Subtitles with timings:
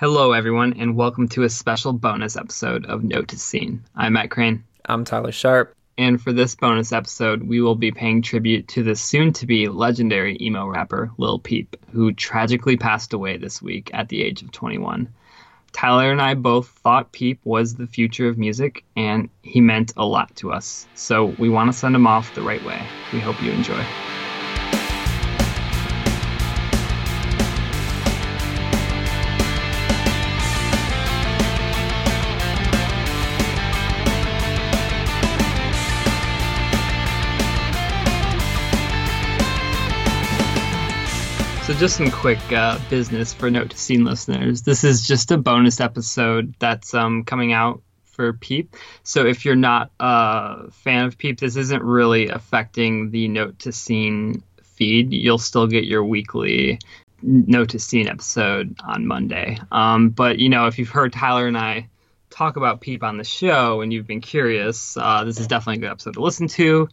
[0.00, 3.84] Hello, everyone, and welcome to a special bonus episode of Note to Scene.
[3.94, 4.64] I'm Matt Crane.
[4.82, 5.76] I'm Tyler Sharp.
[5.98, 9.68] And for this bonus episode, we will be paying tribute to the soon to be
[9.68, 14.50] legendary emo rapper Lil Peep, who tragically passed away this week at the age of
[14.52, 15.12] 21.
[15.70, 20.06] Tyler and I both thought Peep was the future of music, and he meant a
[20.06, 20.86] lot to us.
[20.94, 22.82] So we want to send him off the right way.
[23.12, 23.84] We hope you enjoy.
[41.80, 44.60] Just some quick uh, business for Note to Scene listeners.
[44.60, 48.76] This is just a bonus episode that's um, coming out for Peep.
[49.02, 53.72] So, if you're not a fan of Peep, this isn't really affecting the Note to
[53.72, 55.14] Scene feed.
[55.14, 56.78] You'll still get your weekly
[57.22, 59.56] Note to Scene episode on Monday.
[59.72, 61.88] Um, but, you know, if you've heard Tyler and I
[62.28, 65.88] talk about Peep on the show and you've been curious, uh, this is definitely a
[65.88, 66.90] good episode to listen to.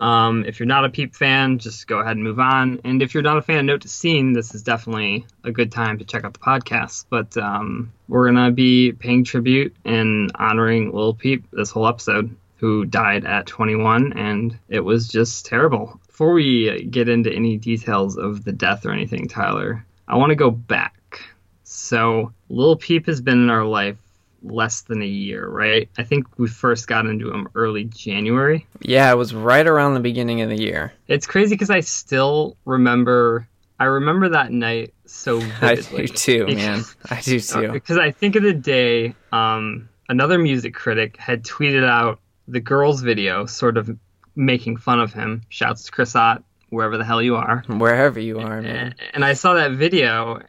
[0.00, 2.80] Um, if you're not a Peep fan, just go ahead and move on.
[2.84, 5.70] And if you're not a fan of Note to Scene, this is definitely a good
[5.70, 7.04] time to check out the podcast.
[7.10, 12.86] But um, we're gonna be paying tribute and honoring Lil Peep this whole episode, who
[12.86, 16.00] died at 21, and it was just terrible.
[16.06, 20.36] Before we get into any details of the death or anything, Tyler, I want to
[20.36, 21.20] go back.
[21.64, 23.96] So Lil Peep has been in our life
[24.42, 25.88] less than a year, right?
[25.98, 28.66] I think we first got into him early January.
[28.80, 30.92] Yeah, it was right around the beginning of the year.
[31.08, 33.46] It's crazy because I still remember.
[33.78, 36.02] I remember that night so vividly.
[36.02, 36.82] I do too, man.
[37.10, 37.72] I do too.
[37.72, 43.00] Because I think of the day, um, another music critic had tweeted out the girls'
[43.00, 43.96] video, sort of
[44.36, 45.42] making fun of him.
[45.48, 47.64] Shouts to Chris Ott, wherever the hell you are.
[47.68, 48.94] Wherever you are, man.
[49.14, 50.40] And I saw that video,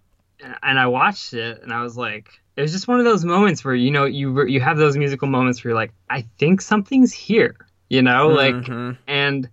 [0.63, 3.63] and I watched it, and I was like, it was just one of those moments
[3.63, 7.13] where you know you you have those musical moments where you're like, I think something's
[7.13, 7.55] here,
[7.89, 8.87] you know, mm-hmm.
[8.87, 9.49] like, and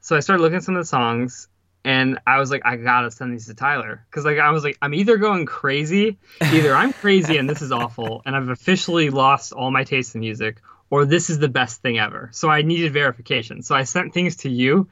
[0.00, 1.48] so I started looking at some of the songs,
[1.84, 4.78] and I was like, I gotta send these to Tyler because like I was like,
[4.82, 9.52] I'm either going crazy, either I'm crazy and this is awful, and I've officially lost
[9.52, 10.60] all my taste in music,
[10.90, 12.30] or this is the best thing ever.
[12.32, 13.62] So I needed verification.
[13.62, 14.88] So I sent things to you,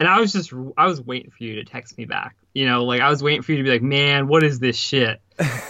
[0.00, 2.36] and I was just I was waiting for you to text me back.
[2.54, 4.76] You know, like I was waiting for you to be like, man, what is this
[4.76, 5.20] shit?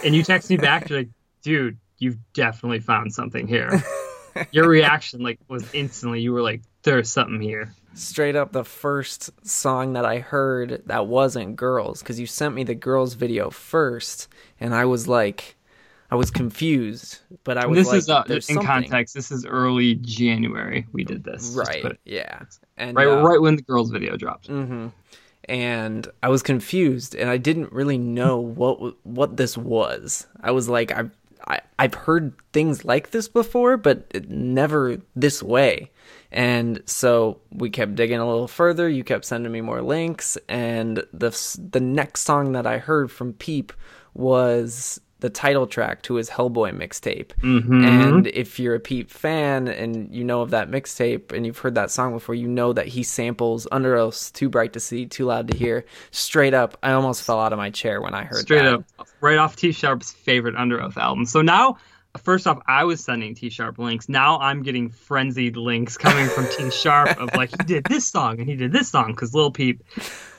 [0.03, 1.09] And you text me back, you're like,
[1.43, 3.83] dude, you've definitely found something here.
[4.51, 7.73] Your reaction like was instantly you were like, there's something here.
[7.93, 12.63] Straight up the first song that I heard that wasn't girls because you sent me
[12.63, 14.27] the girls video first
[14.59, 15.55] and I was like
[16.13, 18.67] I was confused, but I was this like, is uh, in something.
[18.67, 19.15] context.
[19.15, 20.85] This is early January.
[20.91, 21.97] We did this, right?
[22.05, 22.43] Yeah,
[22.77, 24.47] and right, uh, right when the girls video dropped.
[24.47, 24.89] Mm-hmm.
[25.45, 30.27] And I was confused, and I didn't really know what what this was.
[30.39, 31.09] I was like, I
[31.47, 35.91] I, I've heard things like this before, but never this way.
[36.31, 38.89] And so we kept digging a little further.
[38.89, 43.33] You kept sending me more links, and the the next song that I heard from
[43.33, 43.71] Peep
[44.13, 47.27] was the title track to his Hellboy mixtape.
[47.41, 47.85] Mm-hmm.
[47.85, 51.75] And if you're a Peep fan and you know of that mixtape and you've heard
[51.75, 55.47] that song before, you know that he samples Underoath's Too Bright to See, Too Loud
[55.47, 55.85] to Hear.
[56.11, 58.41] Straight up, I almost fell out of my chair when I heard that.
[58.41, 58.73] Straight that.
[58.99, 61.23] up, right off T Sharp's favorite Underoath album.
[61.23, 61.77] So now
[62.17, 64.07] first off, I was sending T Sharp links.
[64.07, 68.39] Now I'm getting frenzied links coming from T Sharp of like he did this song
[68.39, 69.83] and he did this song because Lil Peep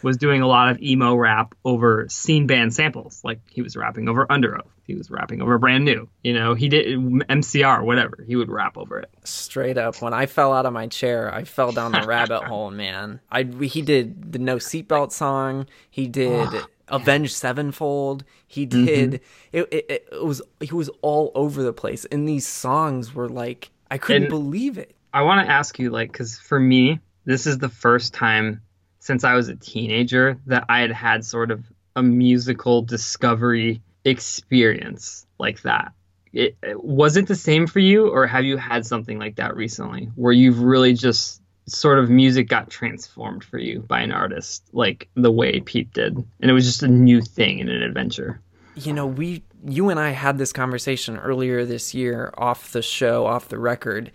[0.02, 3.20] was doing a lot of emo rap over scene band samples.
[3.24, 6.08] Like he was rapping over Underoath, he was rapping over Brand New.
[6.22, 8.24] You know, he did MCR, whatever.
[8.26, 9.10] He would rap over it.
[9.24, 12.70] Straight up, when I fell out of my chair, I fell down the rabbit hole,
[12.70, 13.20] man.
[13.30, 15.66] I he did the No Seatbelt song.
[15.90, 16.48] He did.
[16.88, 18.24] Avenged Sevenfold.
[18.46, 19.12] He did.
[19.12, 19.56] Mm-hmm.
[19.56, 23.70] It, it, it was he was all over the place, and these songs were like
[23.90, 24.94] I couldn't and believe it.
[25.12, 28.60] I want to ask you, like, because for me, this is the first time
[28.98, 31.64] since I was a teenager that I had had sort of
[31.94, 35.92] a musical discovery experience like that.
[36.32, 40.10] It, was it the same for you, or have you had something like that recently,
[40.16, 45.08] where you've really just sort of music got transformed for you by an artist like
[45.14, 48.40] the way Peep did, and it was just a new thing in an adventure.
[48.76, 53.26] You know, we you and I had this conversation earlier this year off the show,
[53.26, 54.10] off the record,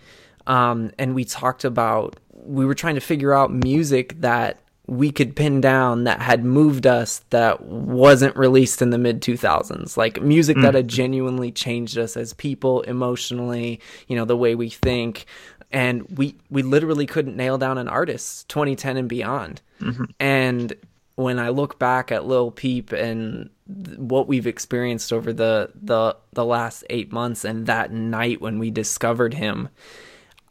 [0.46, 5.36] um, and we talked about we were trying to figure out music that we could
[5.36, 10.56] pin down that had moved us that wasn't released in the mid 2000s like music
[10.56, 10.62] mm.
[10.62, 15.26] that had genuinely changed us as people emotionally you know the way we think
[15.70, 20.04] and we we literally couldn't nail down an artist 2010 and beyond mm-hmm.
[20.18, 20.74] and
[21.16, 23.50] when i look back at lil peep and
[23.84, 28.58] th- what we've experienced over the the the last eight months, and that night when
[28.60, 29.68] we discovered him,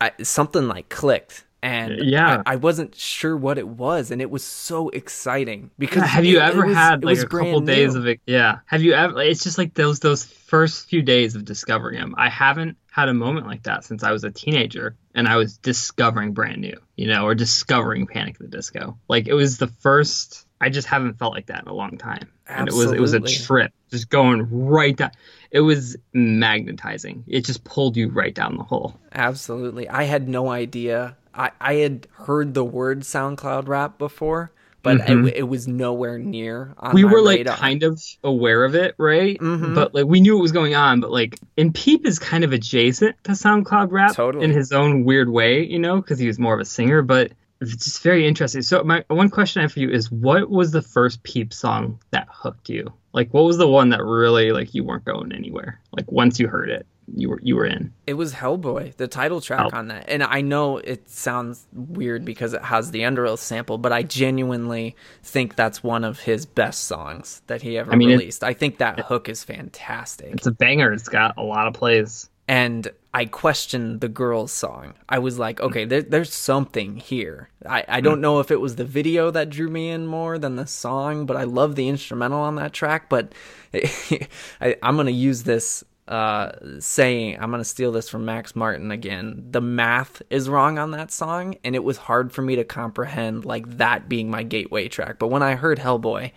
[0.01, 1.45] I, something like clicked.
[1.62, 2.44] And Yeah.
[2.45, 6.38] I, I wasn't sure what it was, and it was so exciting because have you
[6.38, 8.00] it- it ever was- had like a couple days new.
[8.01, 11.44] of it yeah have you ever it's just like those those first few days of
[11.45, 15.27] discovering him i haven't had a moment like that since i was a teenager and
[15.27, 18.97] i was discovering brand new you know or discovering panic at the disco.
[19.07, 22.30] Like it was the first i just haven't felt like that in a long time.
[22.47, 25.12] And it was it was a trip just going right down
[25.51, 27.24] it was magnetizing.
[27.27, 29.00] It just pulled you right down the hole.
[29.12, 29.89] Absolutely.
[29.89, 31.18] I had no idea.
[31.33, 34.51] I, I had heard the word SoundCloud rap before,
[34.81, 36.96] but it, it was nowhere near on Mm-hmm.
[36.96, 37.58] we were like radar.
[37.58, 39.38] kind of aware of it, right?
[39.40, 39.76] Mhm.
[39.76, 41.02] But like we knew what was going on.
[41.02, 44.46] But like, and Peep is kind of adjacent to SoundCloud rap Totally.
[44.46, 47.02] in his own weird way, you know, because he was more of a singer.
[47.02, 47.31] But
[47.62, 48.62] it's just very interesting.
[48.62, 52.00] So my one question I have for you is, what was the first Peep song
[52.12, 52.94] that hooked you?
[53.12, 55.80] Like, what was the one that really like you weren't going anywhere?
[55.92, 57.94] Like once you heard it, you were you were in.
[58.07, 59.77] It was Hellboy, the title track Oh.
[59.77, 60.06] on that.
[60.07, 64.95] And I know it sounds weird because it has the Underoath sample, but I genuinely
[65.23, 68.44] think that's one of his best songs that he ever I mean, released.
[68.44, 70.33] I think that hook is fantastic.
[70.33, 70.91] It's a banger.
[70.94, 72.29] It's got a lot of plays.
[72.47, 74.94] and I questioned the girls' song.
[75.07, 75.65] I was like, hmm.
[75.65, 77.50] okay, there, there's something here.
[77.65, 78.06] I, I hmm.
[78.06, 81.25] don't know if it was the video that drew me in more than the song,
[81.25, 83.09] but I love the instrumental on that track.
[83.09, 83.33] But
[83.73, 88.56] I, I'm going to use this uh, saying, I'm going to steal this from Max
[88.56, 89.45] Martin again.
[89.51, 93.45] The math is wrong on that song, and it was hard for me to comprehend
[93.45, 95.19] like that being my gateway track.
[95.19, 96.31] But when I heard Hellboy,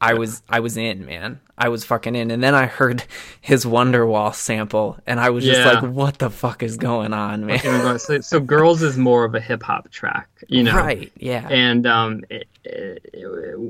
[0.00, 1.40] I was I was in, man.
[1.58, 2.30] I was fucking in.
[2.30, 3.02] And then I heard
[3.40, 5.80] his Wonderwall sample and I was just Yeah.
[5.80, 7.60] like, what the fuck is going on, man?
[7.64, 10.76] Know, so, so girls is more of a hip hop track, you know.
[10.76, 11.48] Right, yeah.
[11.50, 13.02] and um, it, it,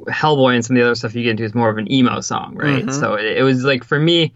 [0.08, 2.20] Hellboy and some of the other stuff you get into is more of an emo
[2.20, 2.84] song, right?
[2.86, 2.92] Mhm.
[2.92, 4.34] So it, it was like for me,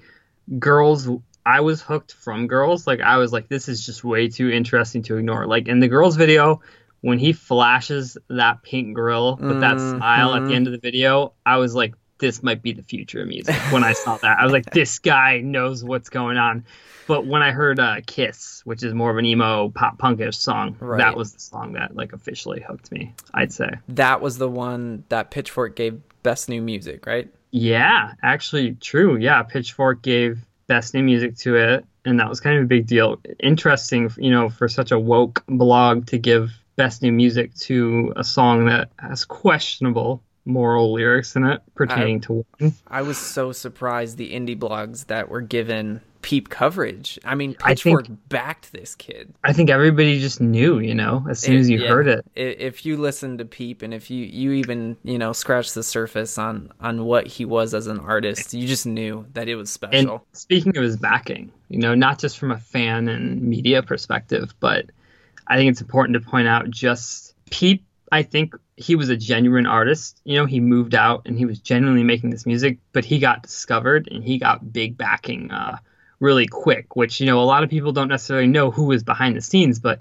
[0.59, 1.09] girls.
[1.47, 2.87] I was hooked from girls.
[2.87, 5.47] Like I was like, this is just way too interesting to ignore.
[5.47, 6.61] Like in the girls video,
[7.01, 11.33] when he flashes that pink grill with that smile at the end of the video,
[11.47, 13.55] I was like, this might be the future of music.
[13.73, 16.65] When I saw that, I was like, this guy knows what's going on.
[17.07, 20.77] But when I heard uh, "Kiss," which is more of an emo pop punkish song,
[20.79, 20.99] Right.
[20.99, 23.15] that was the song that like officially hooked me.
[23.35, 23.71] I'd say.
[23.89, 27.29] that was the one that Pitchfork gave best new music, right?
[27.51, 29.17] Yeah, actually, true.
[29.17, 32.87] Yeah, Pitchfork gave best new music to it, and that was kind of a big
[32.87, 33.21] deal.
[33.41, 38.25] Interesting, you know, for such a woke blog to give best new music to a
[38.25, 42.75] song that has questionable moral lyrics in it pertaining to one.
[42.87, 47.19] I was so surprised the indie blogs that were given peep coverage.
[47.25, 49.33] I mean, I Pitchfork think- backed this kid.
[49.45, 51.89] I think everybody just knew, you know, as soon as you yeah.
[51.89, 52.27] heard it.
[52.35, 56.39] If you listen to Peep and if you you even you know scratch the surface
[56.39, 59.99] on on what he was as an artist, you just knew that it was special.
[59.99, 60.27] And special.
[60.33, 64.87] speaking of his backing, you know, not just from a fan and media perspective, but
[65.47, 69.67] I think it's important to point out just Peep I think he was a genuine
[69.67, 70.21] artist.
[70.25, 73.43] You know, he moved out and he was genuinely making this music, but he got
[73.43, 75.79] discovered and he got big backing uh,
[76.19, 79.37] really quick, which, you know, a lot of people don't necessarily know who was behind
[79.37, 80.01] the scenes, but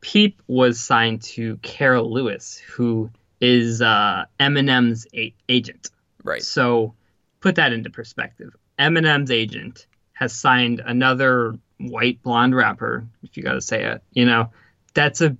[0.00, 5.90] Peep was signed to Carol Lewis, who is uh, Eminem's a- agent.
[6.22, 6.42] right.
[6.42, 6.94] So
[7.40, 8.54] put that into perspective.
[8.78, 14.24] Eminem's agent has signed another white blonde rapper, if you got to say it, you
[14.24, 14.50] know,
[14.94, 15.36] that's a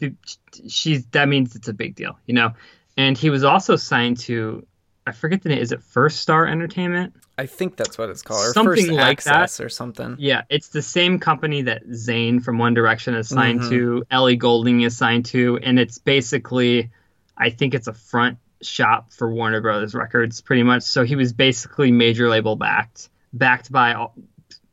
[0.69, 2.53] she's that means it's a big deal, you know.
[2.97, 4.67] And he was also signed to
[5.07, 7.15] I forget the name, is it First Star Entertainment?
[7.37, 9.61] I think that's what it's called, or Something First like that.
[9.61, 10.17] Or something.
[10.19, 13.69] Yeah, it's the same company that Zayn from One Direction is signed Mhm.
[13.71, 16.91] to, Ellie Goulding is signed to, and it's basically,
[17.37, 20.85] I think it's a front shop for Warner Brothers Records, pretty much.
[20.85, 24.15] So he was basically major label backed, backed by all,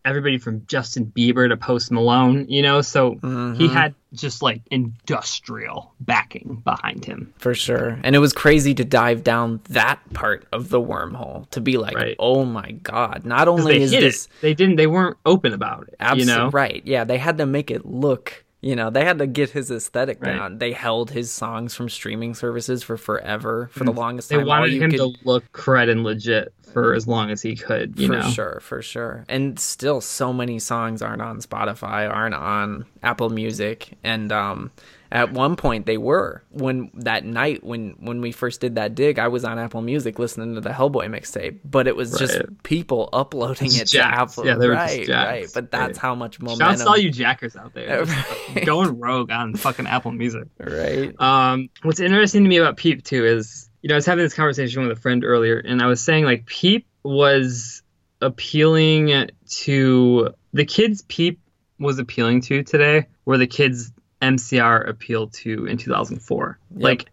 [0.04, 2.82] everybody from Justin Bieber to Post Malone, you know.
[2.82, 3.70] So he Mhm.
[3.74, 7.34] had just like industrial backing behind him.
[7.38, 8.00] For sure.
[8.04, 11.96] And it was crazy to dive down that part of the wormhole to be like,
[11.96, 12.16] Right.
[12.20, 13.26] oh my God.
[13.26, 14.32] not only is this it.
[14.42, 14.76] They didn't.
[14.78, 15.96] They weren't open about it.
[16.00, 16.50] absolutely you know.
[16.50, 16.82] right.
[16.86, 20.22] Yeah, they had to make it look, you know, they had to get his aesthetic
[20.22, 20.36] Right.
[20.38, 20.58] down.
[20.60, 24.46] They held his songs from streaming services for forever, for the longest They time.
[24.46, 28.00] They wanted him could- to look cred and legit for as long as he could.
[28.00, 28.30] You for know.
[28.30, 29.26] sure, for sure.
[29.28, 33.98] And still so many songs aren't on Spotify, aren't on Apple Music.
[34.04, 34.72] And um
[35.12, 36.42] at one point they were.
[36.52, 40.18] When that night when when we first did that dig, I was on Apple Music
[40.20, 44.36] listening to the Hellboy mixtape, but it was just people uploading Just it jacks.
[44.36, 44.46] to Apple.
[44.48, 45.30] Yeah, they were just right, jacks.
[45.30, 45.48] right.
[45.54, 45.98] But that's Right.
[45.98, 48.06] how much momentum Shouts to all you jackers out there.
[48.56, 48.66] Right.
[48.66, 50.48] Going rogue on fucking Apple Music.
[50.60, 51.14] right.
[51.22, 54.34] Um, what's interesting to me about Peep too is, you know, I was having this
[54.34, 57.82] conversation with a friend earlier, and I was saying like Peep was
[58.22, 61.40] appealing to the kids Peep
[61.80, 63.92] was appealing to today, where the kids
[64.22, 66.60] MCR appealed to in 2004.
[66.76, 66.84] Yep.
[66.84, 67.06] Like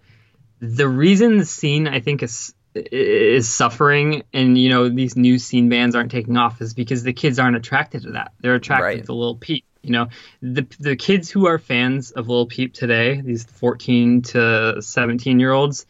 [0.60, 5.68] the reason the scene I think is is suffering and you know these new scene
[5.68, 8.32] bands aren't taking off is because the kids aren't attracted to that.
[8.40, 9.04] They're attracted Right.
[9.06, 9.64] to Lil Peep.
[9.82, 10.08] You know,
[10.42, 15.52] the the kids who are fans of Lil Peep today, these 14 to 17 year
[15.52, 15.86] olds,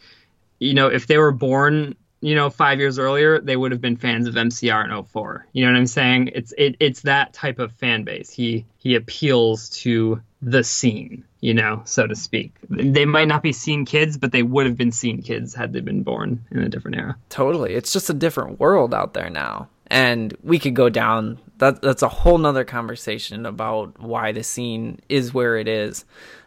[0.60, 3.96] you know, if they were born, you know, five years earlier, they would have been
[3.96, 5.46] fans of MCR in 04.
[5.52, 6.30] You know what I'm saying?
[6.34, 8.30] It's it, it's that type of fan base.
[8.30, 12.52] He he appeals to the scene, you know, so to speak.
[12.68, 15.80] They might not be seen kids, but they would have been seen kids had they
[15.80, 17.16] been born in a different era.
[17.28, 17.74] Totally.
[17.74, 19.68] It's just a different world out there now.
[19.90, 25.00] And we could go down that that's a whole nother conversation about why the scene
[25.08, 26.04] is where it is.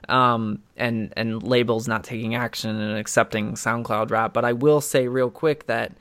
[0.09, 4.33] Um and and labels not taking action and accepting SoundCloud rap.
[4.33, 5.93] But I will say real quick that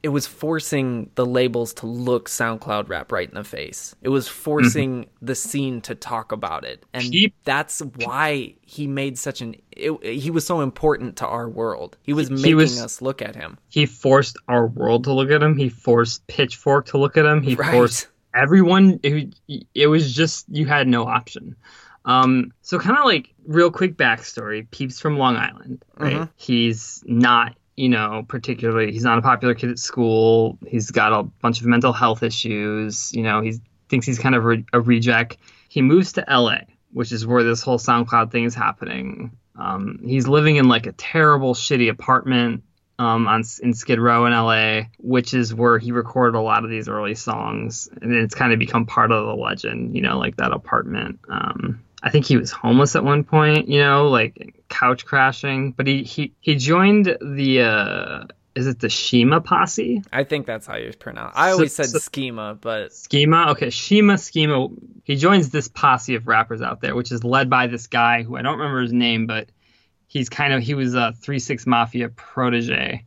[0.00, 3.96] it was forcing the labels to look SoundCloud rap right in the face.
[4.00, 6.84] It was forcing the scene to talk about it.
[6.94, 11.48] And Peep- that's why he made such an it, he was so important to our
[11.48, 11.96] world.
[12.02, 13.58] He was He making was- us look at him.
[13.68, 15.56] He forced our world to look at him.
[15.56, 17.42] He forced Pitchfork to look at him.
[17.42, 17.72] He Right.
[17.72, 19.00] forced everyone.
[19.02, 19.34] It,
[19.74, 21.56] it was just you had no option.
[22.04, 24.70] Um, so kind of like real quick backstory.
[24.70, 26.16] Peeps from Long Island, right?
[26.16, 26.30] Mhm.
[26.36, 28.92] He's not, you know, particularly.
[28.92, 30.58] He's not a popular kid at school.
[30.66, 33.12] He's got a bunch of mental health issues.
[33.14, 35.36] You know, he thinks he's kind of re- a reject.
[35.68, 39.32] He moves to L.A., which is where this whole SoundCloud thing is happening.
[39.56, 42.62] Um, he's living in like a terrible, shitty apartment
[42.98, 46.70] um, on in Skid Row in LA, which is where he recorded a lot of
[46.70, 50.36] these early songs, and it's kind of become part of the legend, you know, like
[50.36, 51.20] that apartment.
[51.28, 55.86] Um, I think he was homeless at one point, you know, like couch crashing, but
[55.86, 58.24] he he he joined the uh,
[58.54, 60.02] is it the Shima posse?
[60.12, 61.34] I think that's how you pronounce.
[61.36, 63.48] I So- always said so- schema, but Schema.
[63.50, 64.68] Okay, Shima Schema.
[65.04, 68.36] He joins this posse of rappers out there, which is led by this guy who
[68.36, 69.48] I don't remember his name, but
[70.06, 73.04] he's kind of he was a three six mafia protege,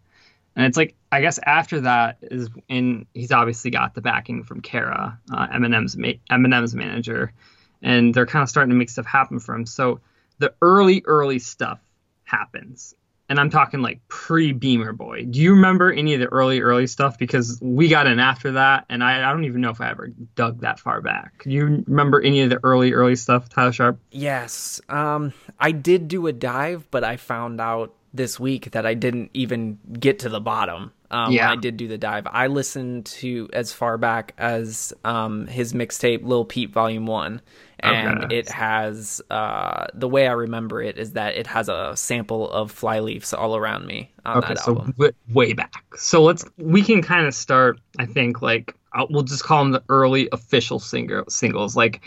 [0.55, 4.59] and it's like I guess after that is in he's obviously got the backing from
[4.61, 7.33] Kara, uh, Eminem's ma- Eminem's manager,
[7.81, 9.65] and they're kind of starting to make stuff happen for him.
[9.65, 9.99] So
[10.39, 11.79] the early early stuff
[12.23, 12.95] happens.
[13.29, 15.23] And I'm talking like pre Beamer Boy.
[15.23, 17.17] Do you remember any of the early, early stuff?
[17.17, 20.09] Because we got in after that, and I, I don't even know if I ever
[20.35, 21.43] dug that far back.
[21.43, 23.99] Do you remember any of the early, early stuff, Tyler Sharp?
[24.11, 28.95] yes, um, I did do a dive, but I found out this week that I
[28.95, 30.91] didn't even get to the bottom.
[31.09, 31.49] Um, Yeah.
[31.49, 32.27] I did do the dive.
[32.29, 37.41] I listened to as far back as um, his mixtape Lil Peep Volume One,
[37.81, 38.37] and Okay.
[38.37, 42.71] it has uh, the way I remember it is that it has a sample of
[42.71, 44.91] Flyleaf's all around me on Okay, that so album.
[44.97, 45.83] w- way back.
[45.95, 47.79] So let's we can kind of start.
[47.99, 51.75] I think like i we'll just call them the early official singer singles.
[51.75, 52.01] Like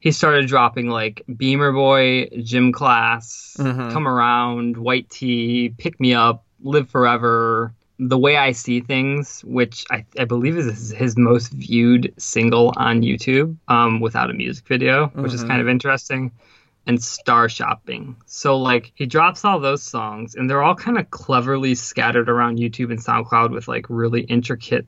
[0.00, 3.92] he started dropping like Beamer Boy, Gym Class, Mhm.
[3.92, 7.74] Come Around, White Tee, Pick Me Up, Live Forever.
[7.98, 13.00] The way I see things, which I, I believe is his, most viewed single on
[13.00, 15.48] YouTube, um, without a music video, which is Mhm.
[15.48, 16.32] kind of interesting
[16.86, 18.14] and Star Shopping.
[18.26, 22.58] So like he drops all those songs and they're all kind of cleverly scattered around
[22.58, 24.86] YouTube and SoundCloud with like really intricate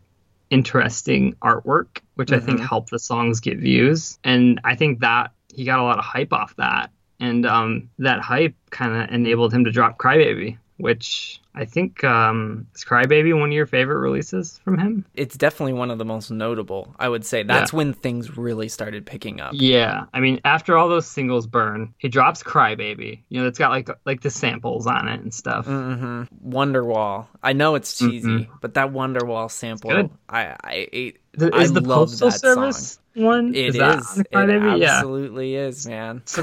[0.51, 2.69] interesting artwork, which I think Mhm.
[2.69, 4.19] helped the songs get views.
[4.25, 6.91] And I think that he got a lot of hype off that.
[7.21, 12.67] And um, that hype kind of enabled him to drop Crybaby, which I think um,
[12.75, 15.05] is Crybaby one of your favorite releases from him?
[15.15, 16.95] It's definitely one of the most notable.
[17.01, 19.53] I would say that's when things really started picking up.
[19.55, 23.71] Yeah, I mean, after all those singles burn, he drops "Crybaby." You know, it's got
[23.71, 25.67] like like the samples on it and stuff.
[25.67, 27.27] hmm Wonderwall.
[27.43, 28.49] I know it's cheesy, Mhm.
[28.61, 29.91] but that Wonderwall sample.
[29.91, 30.57] I, I,
[30.93, 33.55] I, The- I is the love Postal that Service one?
[33.55, 33.81] It is.
[33.81, 34.81] on It Crybaby?
[34.81, 34.97] yeah.
[34.99, 36.23] absolutely is, man.
[36.27, 36.43] So,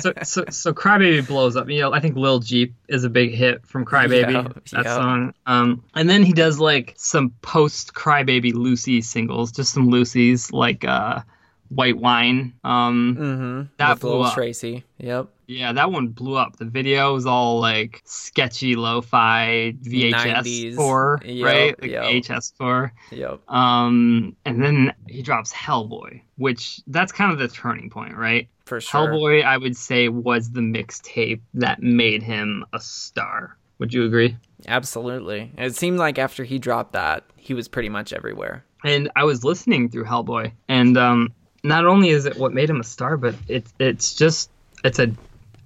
[0.00, 1.68] so, so, so Crybaby blows up.
[1.68, 4.31] You know, I think Lil Jeep is a big hit from Crybaby.
[4.34, 4.94] Yeah, that yeah.
[4.94, 5.34] song.
[5.46, 10.84] Um, and then he does like some post Crybaby loosie singles, just some loosies like
[10.84, 11.20] uh,
[11.68, 12.54] White Wine.
[12.64, 13.62] Um, Mm-hmm.
[13.78, 14.34] That With blew up.
[14.34, 14.84] Tracy.
[14.98, 15.28] Yep.
[15.48, 16.56] Yeah, that one blew up.
[16.56, 20.12] The video was all like sketchy lo-fi VHS
[20.42, 20.72] 90s.
[20.74, 21.82] score, Yep, right?
[21.82, 22.04] Like yep.
[22.04, 22.92] VHS score.
[23.10, 23.40] Yep.
[23.50, 28.48] Um, and then he drops Hellboy, which that's kind of the turning point, right?
[28.64, 29.08] For sure.
[29.08, 33.58] Hellboy, I would say, was the mixtape that made him a star.
[33.82, 34.36] Would you agree?
[34.68, 35.50] Absolutely.
[35.58, 38.64] It seemed like after he dropped that, he was pretty much everywhere.
[38.84, 41.34] And I was listening through Hellboy, and um,
[41.64, 44.50] not only is it what made him a star, but it's it's just
[44.84, 45.12] it's a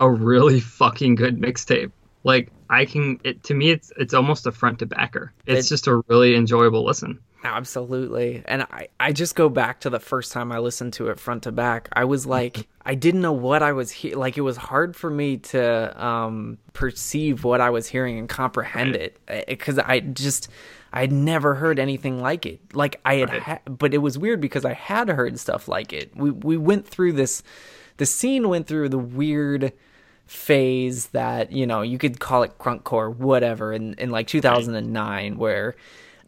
[0.00, 1.92] a really fucking good mixtape.
[2.24, 5.32] Like I can, it to me, it's it's almost a front to backer.
[5.46, 7.20] It's It- just a really enjoyable listen.
[7.44, 8.42] Absolutely.
[8.46, 11.44] And I, I just go back to the first time I listened to it front
[11.44, 11.88] to back.
[11.92, 14.36] I was like, I didn't know what I was he- like.
[14.36, 19.16] It was hard for me to um, perceive what I was hearing and comprehend Right.
[19.28, 20.48] it because I just
[20.92, 22.60] I'd never heard anything like it.
[22.74, 23.42] Like I had, Right.
[23.42, 26.16] ha- but it was weird because I had heard stuff like it.
[26.16, 27.42] We we went through this.
[27.98, 29.72] The scene went through the weird
[30.26, 35.76] phase that you know you could call it crunkcore whatever in, in like 2009 where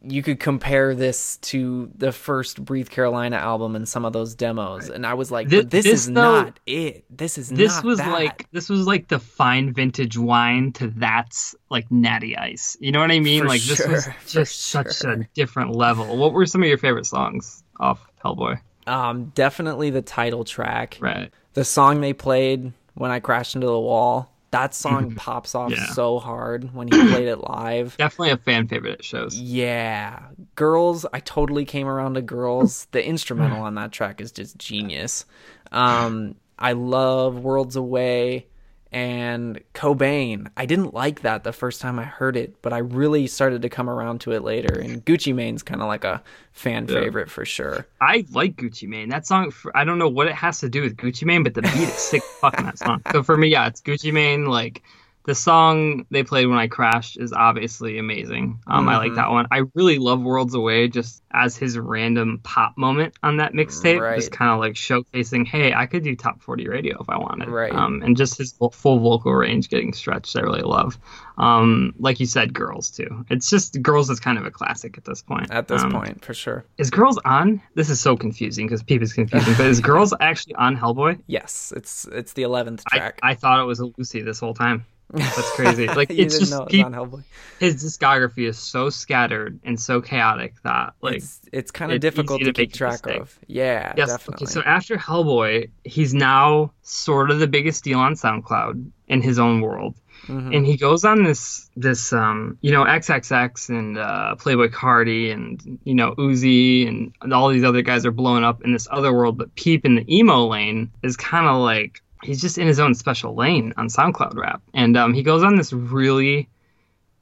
[0.00, 4.88] you could compare this to the first breathe carolina album and some of those demos
[4.88, 7.74] and i was like Thi- but this, this, is though- not it this is This
[7.74, 8.12] not was that.
[8.12, 12.76] like this was like the fine vintage wine to that's like natty ice.
[12.80, 13.42] You know what I mean?
[13.42, 15.10] For like this was sure, for just such sure.
[15.12, 16.16] a different level.
[16.16, 18.60] What were some of your favorite songs off Hellboy?
[18.86, 21.30] um definitely the title track Right.
[21.54, 25.86] the song they played when i crashed into the wall that song pops off Yeah.
[25.92, 29.38] so hard when he played it live Definitely a fan favorite at shows.
[29.38, 30.20] Yeah.
[30.54, 32.86] Girls, I totally came around to Girls.
[32.92, 35.26] The instrumental on that track is just genius.
[35.70, 38.46] Um I love Worlds Away
[38.90, 40.50] and Cobain.
[40.56, 43.68] I didn't like that the first time I heard it, but I really started to
[43.68, 44.78] come around to it later.
[44.78, 47.86] And Gucci Mane's kind of like a fan favorite for sure.
[48.00, 49.08] I like Gucci Mane.
[49.10, 51.62] That song, I don't know what it has to do with Gucci Mane, but the
[51.62, 53.02] beat is sick fucking that song.
[53.12, 54.46] So for me, yeah, it's Gucci Mane.
[54.46, 54.82] Like
[55.28, 58.58] the song they played when I crashed is obviously amazing.
[58.66, 59.46] Um, I like that one.
[59.50, 64.16] I really love Worlds Away just as his random pop moment on that mixtape, Right.
[64.16, 67.48] just kind of like showcasing, hey, I could do top forty radio if I wanted.
[67.50, 67.70] Right.
[67.74, 70.96] Um, and just his full vocal range getting stretched, I really love.
[71.36, 73.26] Um, like you said, Girls too.
[73.28, 75.50] It's just Girls is kind of a classic at this point.
[75.50, 76.64] At this Um, point, for sure.
[76.78, 77.60] is Girls on?
[77.74, 79.52] This is so confusing because Peep is confusing.
[79.58, 81.20] but is Girls actually on Hellboy?
[81.26, 83.18] Yes, it's it's the 11th I, track.
[83.22, 84.86] I thought it was a loosie this whole time.
[85.10, 85.86] That's crazy.
[85.98, 87.22] Like it's just know it was Hellboy.
[87.58, 92.02] his discography is so scattered and so chaotic that like it's it's kind of it's
[92.02, 93.20] difficult to keep track mistake.
[93.22, 93.38] of.
[93.46, 94.08] Yeah, yes.
[94.08, 94.44] definitely.
[94.44, 99.38] Okay, so after Hellboy, he's now sort of the biggest deal on SoundCloud in his
[99.38, 99.94] own world.
[100.26, 100.54] Mhm.
[100.54, 105.78] and he goes on this this um you know XXX and uh, Playboi Carti and
[105.84, 109.12] you know Uzi and, and all these other guys are blowing up in this other
[109.14, 112.80] world, but Peep in the emo lane is kind of like he's just in his
[112.80, 116.48] own special lane on SoundCloud rap, and um, he goes on this really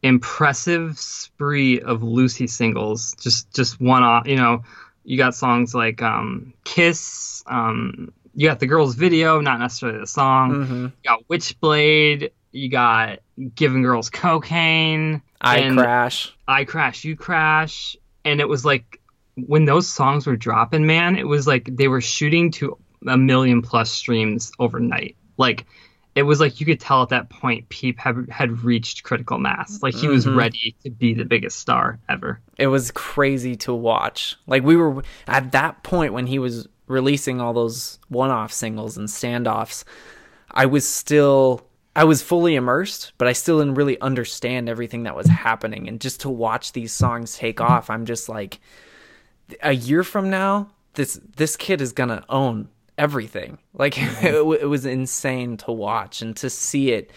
[0.03, 4.27] impressive spree of loosie singles, just just one off.
[4.27, 4.63] You know,
[5.05, 7.43] you got songs like um, Kiss.
[7.47, 10.83] Um, you got the girls' video, not necessarily the song Mhm.
[10.85, 13.21] you got Witchblade, you got
[13.55, 16.33] Giving Girls Cocaine, I crash.
[16.47, 19.01] I Crash, You Crash, and it was like
[19.37, 22.77] when those songs were dropping, man, it was like they were shooting to
[23.07, 25.17] a million plus streams overnight.
[25.37, 25.67] Like
[26.15, 29.83] it was like you could tell at that point Peep had, had reached critical mass.
[29.83, 30.37] Like he was Mhm.
[30.37, 32.41] ready to be the biggest star ever.
[32.57, 34.37] It was crazy to watch.
[34.47, 39.09] Like we were at that point when he was releasing all those one-off singles and
[39.09, 39.85] standoffs,
[40.51, 45.17] I was still I was fully immersed, but I still didn't really understand everything that
[45.17, 48.59] was happening and just to watch these songs take off, I'm just like
[49.63, 53.59] a year from now, this this kid is going to own everything.
[53.75, 54.27] Like mm-hmm.
[54.27, 57.11] it, w- it was insane to watch and to see it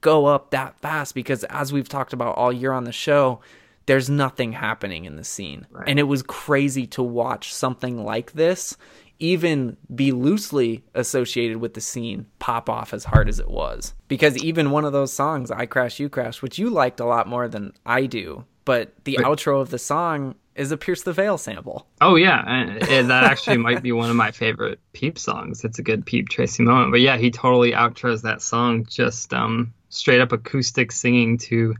[0.00, 3.40] go up that fast because as we've talked about all year on the show,
[3.86, 5.66] there's nothing happening in the scene.
[5.70, 5.88] Right.
[5.88, 8.76] And it was crazy to watch something like this
[9.18, 13.94] even be loosely associated with the scene pop off as hard as it was.
[14.08, 17.28] Because even one of those songs, I Crash, You Crash, which you liked a lot
[17.28, 19.26] more than I do, but the Right.
[19.26, 21.86] outro of the song is a Pierce the Veil sample.
[22.00, 25.64] Oh yeah, that actually might be one of my favorite Peep songs.
[25.64, 26.92] It's a good Peep Tracy moment.
[26.92, 31.74] But yeah, he totally outros that song just um straight up acoustic singing to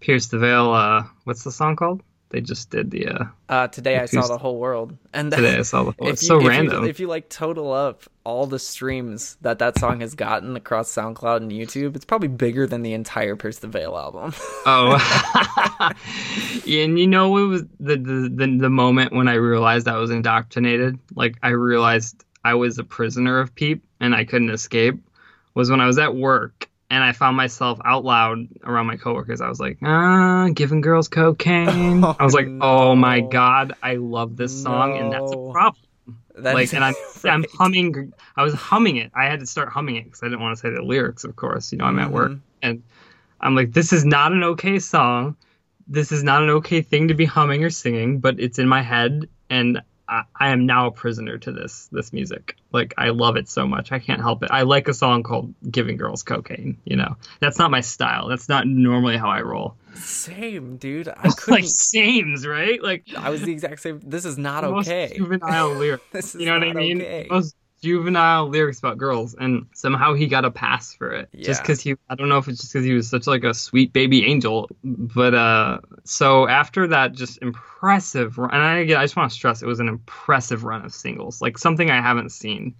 [0.00, 0.72] Pierce the Veil.
[0.72, 2.02] Uh, what's the song called?
[2.32, 5.58] They just did the uh Uh, today I saw the whole world, and today.
[5.58, 6.08] I saw the whole.
[6.08, 6.84] It's you, so if you- random.
[6.84, 11.38] if you like total up all the streams that that song has gotten across SoundCloud
[11.38, 14.32] and YouTube, it's probably bigger than the entire Pierce the Veil album.
[14.64, 14.96] Oh,
[16.66, 20.10] and you know it was the, the the the moment when I realized I was
[20.10, 20.98] indoctrinated.
[21.14, 24.96] Like I realized I was a prisoner of Peep and I couldn't escape.
[25.54, 29.40] Was when I was at work and I found myself out loud around my coworkers.
[29.40, 32.04] I was like, ah, giving girls cocaine.
[32.18, 35.82] I was like, oh my god, I love this song, and that's a problem.
[36.34, 38.12] That like, and I'm I'm humming.
[38.36, 39.10] I was humming it.
[39.14, 41.24] I had to start humming it because I didn't want to say the lyrics.
[41.24, 42.40] Of course, you know I'm at work, Mhm.
[42.62, 42.82] and
[43.40, 45.36] I'm like, this is not an okay song.
[45.88, 48.82] This is not an okay thing to be humming or singing, but it's in my
[48.82, 49.80] head, and
[50.12, 52.56] I, I am now a prisoner to this this music.
[52.70, 53.92] Like I love it so much.
[53.92, 54.50] I can't help it.
[54.50, 58.28] I like a song called "Giving Girls Cocaine." You know, that's not my style.
[58.28, 59.74] That's not normally how I roll.
[59.94, 61.08] Same, dude.
[61.08, 61.68] I like couldn't.
[61.68, 62.82] sames, right?
[62.82, 64.00] Like I was the exact same.
[64.04, 65.14] This is not okay.
[65.16, 66.04] juvenile lyrics.
[66.12, 67.00] This is you know what I mean?
[67.00, 67.26] okay.
[67.30, 71.28] Most juvenile lyrics about girls, and somehow he got a pass for it.
[71.36, 73.52] Just because he, I don't know if it's just because he was such like a
[73.52, 78.38] sweet baby angel, but uh, so after that, just impressive.
[78.38, 80.94] run- And I again, I just want to stress, it was an impressive run of
[80.94, 82.74] singles, like something I haven't seen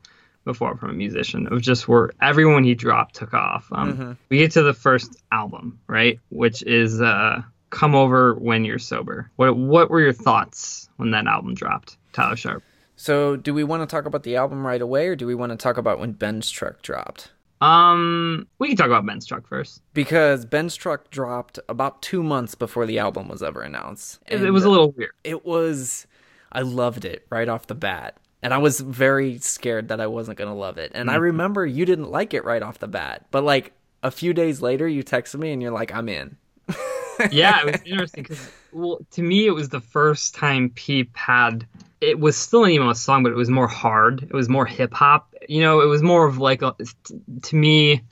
[0.44, 1.46] before from a musician.
[1.46, 3.68] It was just where everyone he dropped took off.
[3.72, 4.16] Um, Mhm.
[4.28, 9.30] We get to the first album, right, which is uh, "Come Over When You're Sober."
[9.36, 12.62] What what were your thoughts when that album dropped, Tyler Sharp?
[13.02, 15.50] So, do we want to talk about the album right away, or do we want
[15.50, 17.32] to talk about when Benz truck dropped?
[17.60, 19.82] Um, we can talk about Benz truck first.
[19.92, 24.20] Because Benz truck dropped about two months before the album was ever announced.
[24.28, 25.10] It, it was a little weird.
[25.24, 26.06] it was
[26.52, 28.18] I loved it right off the bat.
[28.40, 30.92] And I was very scared that I wasn't going to love it.
[30.94, 31.22] And I Mm-hmm.
[31.22, 33.26] remember you didn't like it right off the bat.
[33.32, 33.72] But like
[34.04, 36.36] a few days later you texted me and you're like I'm in.
[37.30, 41.66] Yeah, it was interesting because, well, to me, it was the first time Peep had.
[42.02, 44.22] It was still an emo song, but it was more hard.
[44.22, 45.34] It was more hip hop.
[45.48, 46.74] You know, it was more of like a.
[47.42, 48.02] To me,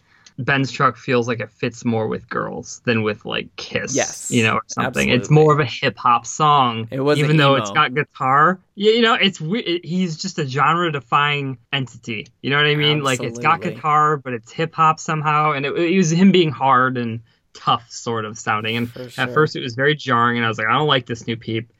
[0.44, 3.94] Benz truck feels like it fits more with girls than with like Kiss.
[3.94, 5.08] Yes, you know, or something.
[5.08, 6.88] It's more of a hip hop song.
[6.90, 8.60] It wasn't even though it's got guitar.
[8.74, 12.28] Yeah, you know, it's it, he's just a genre defying entity.
[12.42, 13.02] You know what I mean?
[13.02, 16.50] Like it's got guitar, but it's hip hop somehow, and it, it was him being
[16.50, 17.20] hard and
[17.52, 18.76] tough, sort of sounding.
[18.76, 19.08] And sure.
[19.18, 21.36] at first, it was very jarring, and I was like, I don't like this new
[21.36, 21.72] Peep.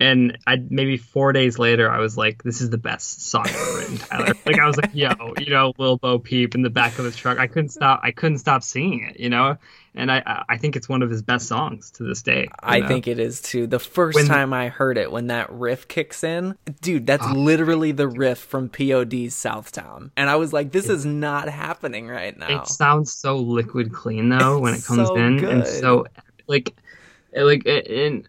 [0.00, 3.78] And I maybe four days later, I was like, "This is the best song ever
[3.78, 6.98] written, Tyler." like I was like, "Yo, you know, Lil Bo Peep in the back
[6.98, 8.00] of the truck." I couldn't stop.
[8.02, 9.58] I couldn't stop singing it, you know.
[9.94, 12.46] And I, I think it's one of his best songs to this day.
[12.62, 12.86] I know?
[12.88, 13.66] think it is too.
[13.66, 17.32] The first When- time I heard it, when that riff kicks in, dude, that's Ah.
[17.32, 20.12] literally the riff from POD's Southtown.
[20.16, 22.62] And I was like, this is not happening right now.
[22.62, 26.06] It sounds so liquid clean though when it comes so in, and so
[26.46, 26.72] like,
[27.36, 27.80] like in
[28.12, 28.24] w-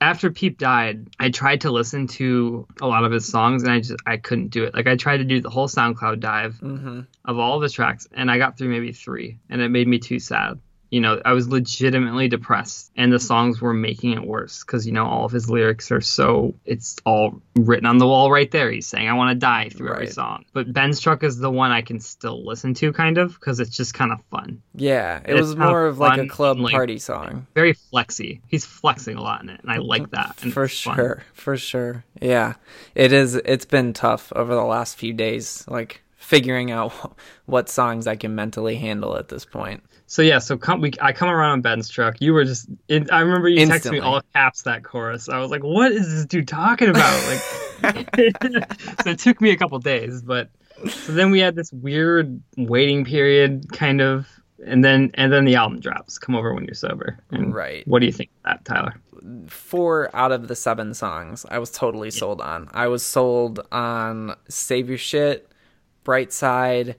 [0.00, 3.80] after Peep died, I tried to listen to a lot of his songs, and I
[3.80, 4.74] just I couldn't do it.
[4.74, 8.06] Like I tried to do the whole SoundCloud dive hmm of all of his tracks,
[8.12, 10.60] and I got through maybe three, and it made me too sad.
[10.94, 14.92] You know, I was legitimately depressed, and the songs were making it worse because you
[14.92, 18.70] know all of his lyrics are so it's all written on the wall right there.
[18.70, 20.44] He's saying "I want to die" through every song.
[20.52, 23.76] But Benz truck is the one I can still listen to, kind of, because it's
[23.76, 26.98] just kind of fun, Yeah, it was more of like a club and, like, party
[26.98, 27.48] song.
[27.54, 28.40] very flexy.
[28.46, 30.36] He's flexing a lot in it, and I like that.
[30.36, 30.94] For it's fun.
[30.94, 32.04] sure, for sure.
[32.20, 32.54] Yeah,
[32.94, 33.34] it is.
[33.34, 36.92] It's been tough over the last few days, like figuring out
[37.46, 39.82] what songs I can mentally handle at this point.
[40.06, 42.20] So yeah, so come we I come around on Benz truck.
[42.20, 45.28] You were just it, I remember you texted me all caps that chorus.
[45.28, 47.40] I was like, what is this dude talking about?
[47.82, 48.06] Like,
[49.02, 50.50] so it took me a couple days, but
[50.88, 54.26] so then we had this weird waiting period, kind of,
[54.64, 56.18] and then and then the album drops.
[56.18, 57.18] Come over when you're sober.
[57.30, 57.86] And Right.
[57.88, 58.94] What do you think of that, Tyler?
[59.48, 62.68] Four out of the seven songs, I was totally sold on.
[62.72, 65.50] I was sold on "Save Your Shit,"
[66.02, 66.96] "Bright Side,"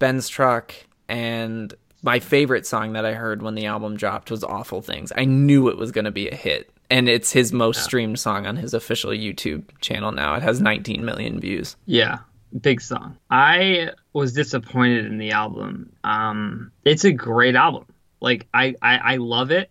[0.00, 0.74] Benz Truck,
[1.08, 1.72] and
[2.02, 5.68] my favorite song that I heard when the album dropped was "Awful Things." I knew
[5.68, 8.74] it was going to be a hit, and it's his most streamed song on his
[8.74, 10.34] official YouTube channel now.
[10.34, 11.76] It has 19 million views.
[11.86, 12.18] Yeah,
[12.60, 13.18] big song.
[13.30, 15.92] I was disappointed in the album.
[16.04, 17.86] Um, it's a great album.
[18.20, 19.70] Like I, I, I love it,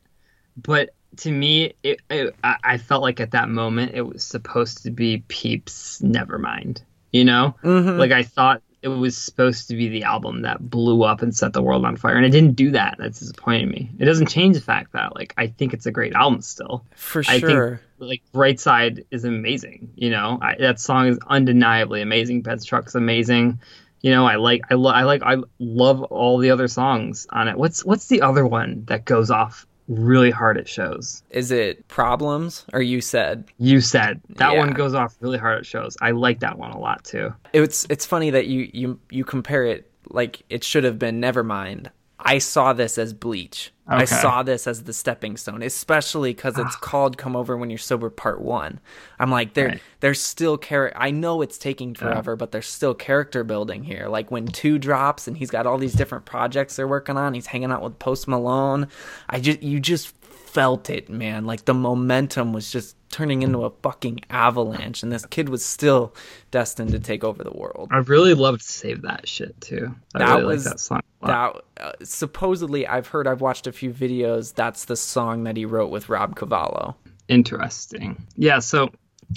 [0.58, 4.84] but to me, it, it I, I felt like at that moment it was supposed
[4.84, 6.82] to be Peeps Nevermind.
[7.12, 8.00] You know, Mm-hmm.
[8.00, 11.54] like I thought it was supposed to be the album that blew up and set
[11.54, 12.96] the world on fire, and it didn't do that.
[12.98, 13.92] That's disappointing me.
[14.00, 16.84] It doesn't change the fact that like I think it's a great album still.
[16.96, 17.78] For I sure.
[17.78, 19.92] think like Bright Side is amazing.
[19.96, 22.42] You know, I, that song is undeniably amazing.
[22.42, 23.60] Benz Truck's amazing.
[24.02, 27.48] You know, I like I, lo- I like I love all the other songs on
[27.48, 27.58] it.
[27.58, 31.22] What's what's the other one that goes off really hard at shows?
[31.30, 33.46] Is it problems or you said?
[33.58, 34.58] You said that Yeah.
[34.60, 35.98] one goes off really hard at shows.
[36.02, 37.34] I like that one a lot too.
[37.54, 41.88] It's it's funny that you you you compare it like it should have been Nevermind.
[42.24, 43.72] I saw this as Bleach.
[43.88, 46.80] I saw this as the stepping stone, especially because it's ah.
[46.82, 48.80] called "Come Over When You're Sober" Part One.
[49.20, 49.82] I'm like, there, Right.
[50.00, 50.98] there's still character.
[50.98, 54.08] I know it's taking forever, but there's still character building here.
[54.08, 57.34] Like when two drops and he's got all these different projects they're working on.
[57.34, 58.88] He's hanging out with Post Malone.
[59.28, 61.46] I just, you just felt it, man.
[61.46, 66.16] Like the momentum was just turning into a fucking avalanche, and this kid was still
[66.50, 67.90] destined to take over the world.
[67.92, 69.94] I really loved Save That Shit too.
[70.16, 71.02] I That really was- like that song.
[71.24, 74.56] That uh, supposedly, I've heard, I've watched a few videos.
[74.56, 76.96] That's the song that he wrote with Rob Cavallo.
[77.28, 78.26] Interesting.
[78.36, 78.90] Yeah, so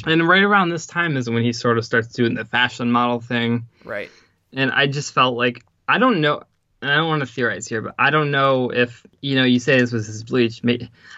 [0.06, 3.20] and right around this time is when he sort of starts doing the fashion model
[3.20, 3.66] thing.
[3.84, 4.10] Right.
[4.52, 6.42] And I just felt like I don't know
[6.84, 9.58] and I don't want to theorize here, but I don't know if you know you
[9.58, 10.60] say this was his bleach.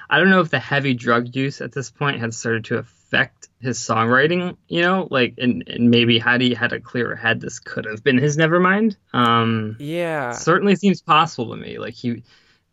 [0.09, 3.49] I don't know if the heavy drug use at this point had started to affect
[3.61, 4.57] his songwriting.
[4.69, 8.05] You know, like and, and maybe had he had a clearer head, this could have
[8.05, 8.95] been his Nevermind.
[9.13, 11.79] Um, yeah, certainly seems possible to me.
[11.79, 12.23] Like he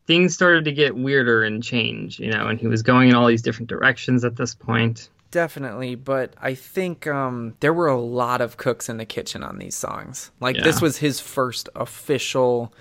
[0.06, 2.20] things started to get weirder and change.
[2.20, 5.96] You know, and he was going in all these different directions at this point definitely
[5.96, 9.76] but i think um, there were a lot of cooks in the kitchen on these
[9.76, 10.64] songs like yeah.
[10.64, 12.72] this was his first official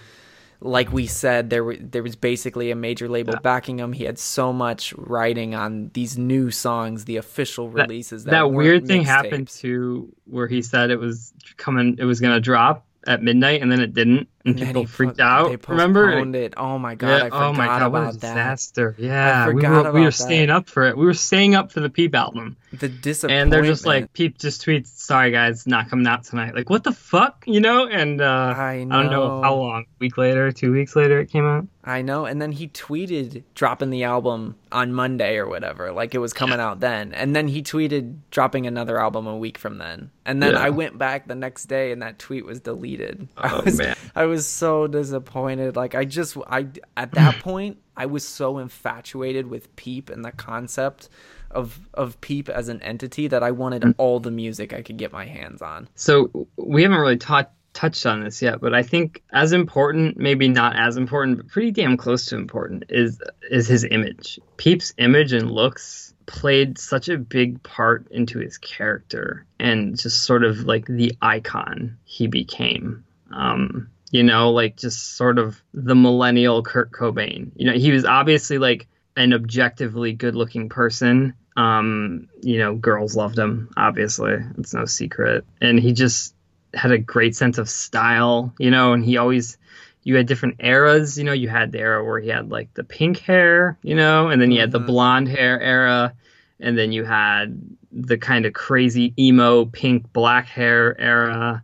[0.61, 3.41] like we said there there was basically a major label yeah.
[3.41, 8.33] backing him he had so much writing on these new songs the official releases that,
[8.33, 12.35] that, that weird thing happened too where he said it was coming it was going
[12.35, 15.49] to drop at midnight and then it didn't and, people freaked out.
[15.49, 16.55] They remember it?
[16.57, 17.09] Oh my god!
[17.09, 17.93] Yeah, I forgot oh my god!
[17.93, 18.95] What a disaster!
[18.99, 20.97] Yeah, we were, we were staying up for it.
[20.97, 22.57] We were staying up for the Peep album.
[22.73, 23.43] The disappointment.
[23.43, 26.85] And they're just like Peep just tweets, "Sorry guys, not coming out tonight." Like what
[26.85, 27.87] the fuck, you know?
[27.87, 28.97] And uh, I, know.
[28.97, 29.83] I don't know how long.
[29.83, 31.67] A week later, two weeks later, it came out.
[31.85, 32.27] I know.
[32.27, 36.61] And then he tweeted dropping the album on Monday or whatever, like it was coming
[36.61, 37.13] out then.
[37.13, 40.11] And then he tweeted dropping another album a week from then.
[40.25, 40.61] And then yeah.
[40.61, 43.29] I went back the next day, and that tweet was deleted.
[43.37, 43.97] Oh I was, man!
[44.15, 45.77] I was so disappointed.
[45.77, 46.67] Like I just I
[46.97, 51.09] at that point I was so infatuated with Peep and the concept
[51.51, 53.95] of of Peep as an entity that I wanted mm.
[53.99, 55.89] all the music I could get my hands on.
[55.95, 60.49] So we haven't really taught touched on this yet, but I think as important, maybe
[60.49, 64.39] not as important, but pretty damn close to important is is his image.
[64.57, 70.45] Peep's image and looks played such a big part into his character and just sort
[70.45, 73.05] of like the icon he became.
[73.33, 77.51] Um, you know, like just sort of the millennial Kurt Cobain.
[77.57, 81.35] You know, he was obviously like an objectively good looking person.
[81.57, 84.37] Um, you know, girls loved him, obviously.
[84.59, 85.45] It's no secret.
[85.61, 86.35] And he just
[86.75, 89.57] had a great sense of style, you know, and he always
[90.05, 92.85] you had different eras, you know, you had the era where he had like the
[92.85, 94.89] pink hair, you know, and then you had the mm-hmm.
[94.89, 96.13] blonde hair era,
[96.61, 97.59] and then you had
[97.93, 101.63] the kind of crazy emo pink black hair era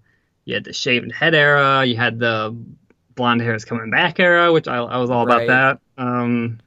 [0.49, 2.57] you had the shaven head era, you had the
[3.15, 5.45] blonde hair is coming back era, which I, I was all right.
[5.45, 6.03] about that.
[6.03, 6.59] Um,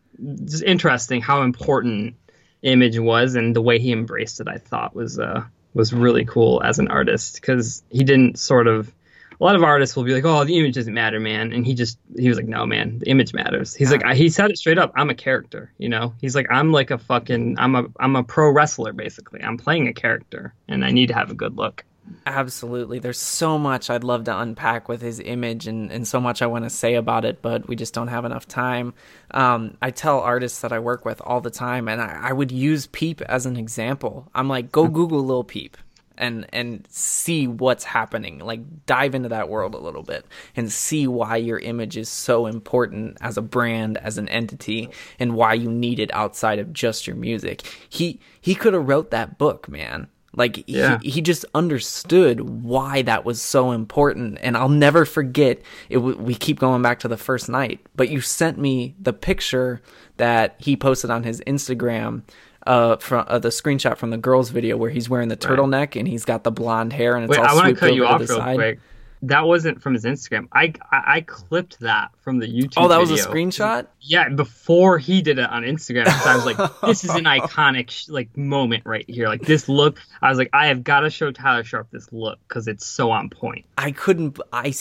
[0.45, 2.15] just interesting how important
[2.61, 4.47] Image was and the way he embraced it.
[4.47, 8.93] I thought was uh, was really cool as an artist because he didn't sort of.
[9.39, 11.73] A lot of artists will be like, "Oh, the image doesn't matter, man," and he
[11.73, 14.77] just he was like, "No, man, the image matters." He's like, he said it straight
[14.77, 14.91] up.
[14.95, 16.13] I'm a character, you know.
[16.21, 19.41] He's like, I'm like a fucking, I'm a I'm a pro wrestler basically.
[19.41, 21.83] I'm playing a character, and I need to have a good look.
[22.25, 22.99] Absolutely.
[22.99, 26.47] There's so much I'd love to unpack with his image and, and so much I
[26.47, 28.93] want to say about it, but we just don't have enough time.
[29.31, 32.51] Um, I tell artists that I work with all the time, and I, I would
[32.51, 34.29] use Peep as an example.
[34.33, 35.77] I'm like, go Google Lil Peep
[36.17, 41.07] and and see what's happening like dive into that world a little bit and see
[41.07, 45.71] why your image is so important as a brand as an entity and why you
[45.71, 50.07] need it outside of just your music he he could have wrote that book man
[50.35, 50.99] like yeah.
[51.01, 55.61] he, he just understood why that was so important, and I'll never forget.
[55.89, 59.81] It we keep going back to the first night, but you sent me the picture
[60.17, 62.23] that he posted on his Instagram,
[62.65, 65.95] uh, from uh, the screenshot from the girls' video where he's wearing the turtleneck right.
[65.97, 68.05] and he's got the blonde hair and it's Wait, all I want to cut you
[68.05, 68.55] off real side.
[68.55, 68.79] quick
[69.23, 70.47] that wasn't from his Instagram.
[70.51, 72.73] I, I, I clipped that from the YouTube.
[72.77, 73.11] Oh, that video.
[73.11, 73.87] was a screenshot.
[73.99, 78.35] Yeah, before he did it on Instagram, I was like, this is an iconic like
[78.35, 79.27] moment right here.
[79.27, 82.39] Like this look, I was like, I have got to show Tyler Sharp this look
[82.47, 83.65] because it's so on point.
[83.77, 84.39] I couldn't.
[84.51, 84.73] I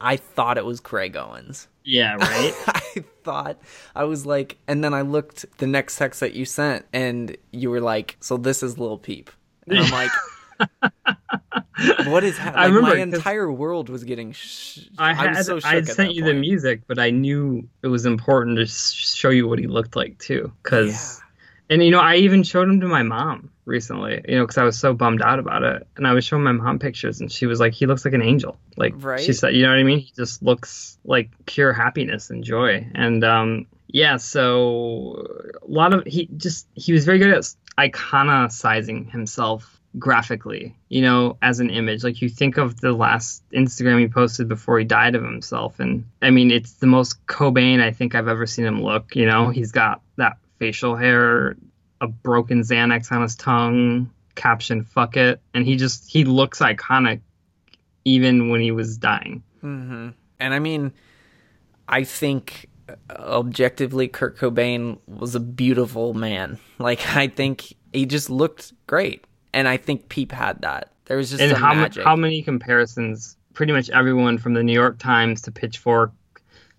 [0.00, 1.66] I thought it was Craig Owens.
[1.84, 2.54] Yeah, right.
[2.68, 3.60] I thought
[3.96, 7.70] I was like, and then I looked the next text that you sent, and you
[7.70, 9.30] were like, "So this is Lil Peep,"
[9.66, 10.10] and I'm like.
[12.06, 12.54] what is happening?
[12.54, 14.32] Like, I remember my entire world was getting.
[14.32, 16.34] Sh- I had so I sent you point.
[16.34, 20.18] the music, but I knew it was important to show you what he looked like
[20.18, 21.18] too, because.
[21.18, 21.24] Yeah.
[21.70, 24.64] And you know, I even showed him to my mom recently, you know, because I
[24.64, 25.86] was so bummed out about it.
[25.96, 28.22] And I was showing my mom pictures, and she was like, "He looks like an
[28.22, 29.20] angel." Like right?
[29.20, 29.98] she said, you know what I mean?
[29.98, 32.90] He just looks like pure happiness and joy.
[32.94, 35.26] And um, yeah, so
[35.62, 37.44] a lot of he just he was very good at
[37.78, 42.04] iconicizing himself graphically, you know, as an image.
[42.04, 45.80] Like you think of the last Instagram he posted before he died of himself.
[45.80, 49.16] And I mean, it's the most Cobain I think I've ever seen him look.
[49.16, 51.56] You know, he's got that facial hair,
[52.00, 55.40] a broken Xanax on his tongue, caption, fuck it.
[55.54, 57.20] And he just, he looks iconic
[58.04, 59.42] even when he was dying.
[59.62, 60.10] Mm-hmm.
[60.40, 60.92] And I mean,
[61.88, 62.68] I think
[63.10, 66.58] objectively Kurt Cobain was a beautiful man.
[66.78, 70.92] Like I think he just looked great and I think Peep had that.
[71.06, 72.04] There was just and how magic.
[72.04, 73.36] how many comparisons?
[73.54, 76.12] Pretty much everyone from the New York Times to Pitchfork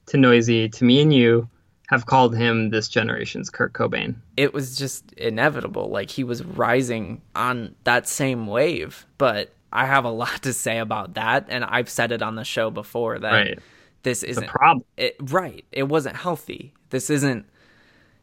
[0.05, 1.49] to Noisey to me and you
[1.89, 4.15] have called him this generation's Kurt Cobain.
[4.37, 5.89] it was just inevitable.
[5.89, 9.05] Like he was rising on that same wave.
[9.17, 12.43] But I have a lot to say about that, and I've said it on the
[12.45, 13.59] show before that Right.
[14.03, 14.85] this isn't problem.
[14.97, 15.65] it, right.
[15.71, 16.73] It wasn't healthy.
[16.91, 17.45] This isn't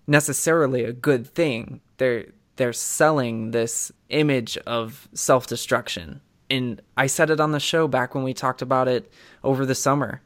[0.07, 1.81] necessarily a good thing.
[1.99, 6.21] They're they're selling this image of self destruction.
[6.49, 9.75] And I said it on the show back when we talked about it over the
[9.75, 10.23] summer.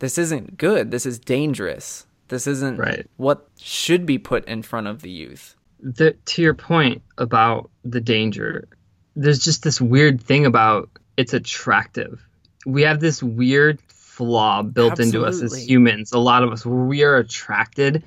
[0.00, 0.90] This isn't good.
[0.90, 2.06] This is dangerous.
[2.28, 3.06] This isn't Right.
[3.16, 5.54] what should be put in front of the youth.
[5.82, 8.68] the, to your point about the danger,
[9.16, 12.22] there's just this weird thing about it's attractive.
[12.66, 16.84] We have this weird flaw built into us as humans, a lot of us, where
[16.84, 18.02] we are attracted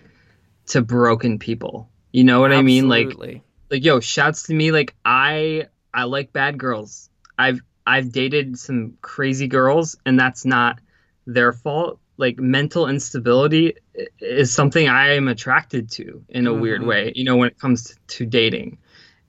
[0.68, 1.90] to broken people.
[2.12, 2.88] You know what I mean?
[2.90, 3.43] Like, Absolutely.
[3.70, 4.72] Like yo, shouts to me.
[4.72, 7.10] Like I, I like bad girls.
[7.38, 10.80] I've, I've dated some crazy girls, and that's not
[11.26, 12.00] their fault.
[12.18, 13.76] Like mental instability
[14.20, 16.88] is something I am attracted to in a weird Mhm.
[16.88, 17.12] way.
[17.16, 18.78] You know, when it comes to, to dating,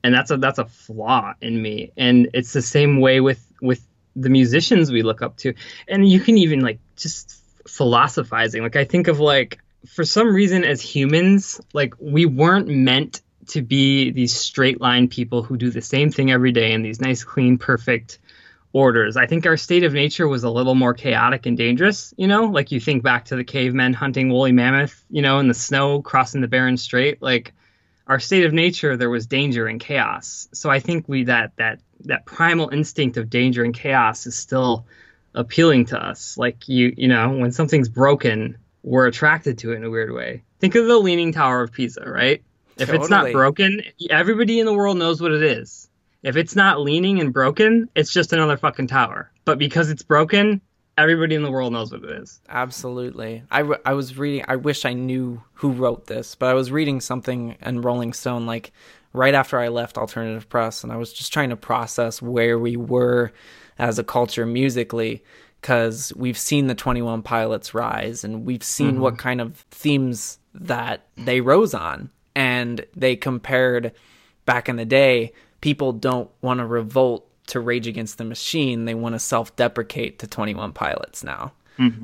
[0.03, 1.91] and that's a that's a flaw in me.
[1.97, 5.53] And it's the same way with with the musicians we look up to.
[5.87, 8.61] And you can even like just philosophizing.
[8.61, 13.61] Like I think of like for some reason as humans, like we weren't meant to
[13.61, 17.23] be these straight line people who do the same thing every day in these nice,
[17.23, 18.19] clean, perfect
[18.73, 19.15] orders.
[19.15, 22.45] I think our state of nature was a little more chaotic and dangerous, you know?
[22.45, 26.01] Like you think back to the cavemen hunting woolly mammoth, you know, in the snow
[26.01, 27.53] crossing the Bering Strait, like
[28.07, 30.49] our state of nature there was danger and chaos.
[30.53, 34.85] So I think we that that that primal instinct of danger and chaos is still
[35.33, 36.37] appealing to us.
[36.37, 40.43] Like you you know, when something's broken, we're attracted to it in a weird way.
[40.59, 42.43] Think of the leaning tower of Pisa, right?
[42.77, 45.89] If it's not broken, everybody in the world knows what it is.
[46.23, 49.31] If it's not leaning and broken, it's just another fucking tower.
[49.45, 50.59] But because it's broken,
[50.97, 52.41] everybody in the world knows what it is.
[52.49, 53.43] Absolutely.
[53.51, 56.71] I, w- I was reading, I wish I knew who wrote this, but I was
[56.71, 58.71] reading something in Rolling Stone like
[59.13, 62.75] right after I left Alternative Press, and I was just trying to process where we
[62.75, 63.31] were
[63.77, 65.23] as a culture musically
[65.61, 69.01] because we've seen the 21 Pilots rise and we've seen mm-hmm.
[69.01, 72.09] what kind of themes that they rose on.
[72.35, 73.93] And they compared
[74.45, 78.85] back in the day, people don't want to revolt to Rage Against the Machine.
[78.85, 81.53] They want to self deprecate to 21 Pilots now.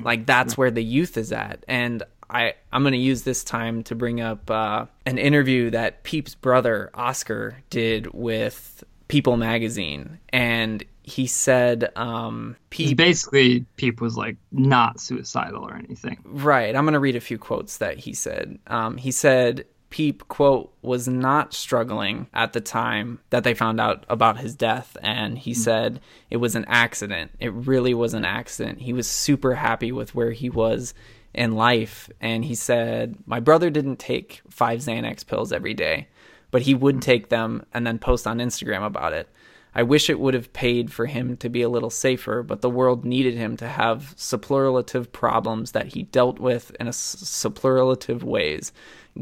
[0.04, 1.64] Like that's where the youth is at.
[1.68, 6.02] And I, I'm going to use this time to bring up uh, an interview that
[6.02, 10.18] Peep's brother, Oscar, did with People magazine.
[10.30, 16.18] And he said, um, Peep, basically Peep was like not suicidal or anything.
[16.24, 16.74] Right.
[16.74, 18.58] I'm going to read a few quotes that he said.
[18.66, 24.06] Um, he said, Peep, quote, was not struggling at the time that they found out
[24.08, 24.96] about his death.
[25.02, 25.60] And he hmm.
[25.60, 26.00] said
[26.30, 27.32] it was an accident.
[27.38, 28.80] It really was an accident.
[28.80, 30.94] He was super happy with where he was
[31.34, 32.08] in life.
[32.22, 36.08] And he said, My brother didn't take five Xanax pills every day,
[36.50, 37.00] but he would hmm.
[37.00, 39.28] take them and then post on Instagram about it.
[39.74, 42.70] I wish it would have paid for him to be a little safer, but the
[42.70, 48.22] world needed him to have superlative problems that he dealt with in a s- superlative
[48.22, 48.72] ways.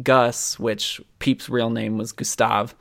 [0.02, 2.74] Gus, which Peep's real name was Gustav,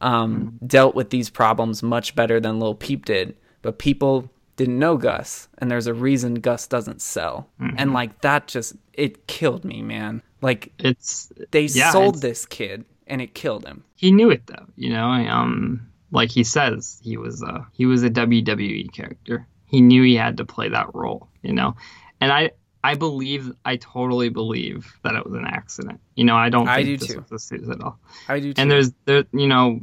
[0.00, 4.96] um, dealt with these problems much better than Lil Peep did, but people didn't know
[4.96, 7.48] Gus, and there's a reason Gus doesn't sell.
[7.76, 10.22] And like that just it killed me, man.
[10.42, 13.82] Like It's they Yeah, sold it's- this kid and it killed him.
[13.96, 15.06] he knew it though, you know.
[15.10, 19.46] Um, like he says, he was a he was a WWE character.
[19.66, 21.74] He knew he had to play that role, you know.
[22.20, 22.52] And I
[22.84, 26.00] I believe I totally believe that it was an accident.
[26.14, 27.20] You know, I don't I think do this too.
[27.28, 27.82] was a suicide.
[28.28, 28.60] I do too.
[28.60, 29.80] And there's there you know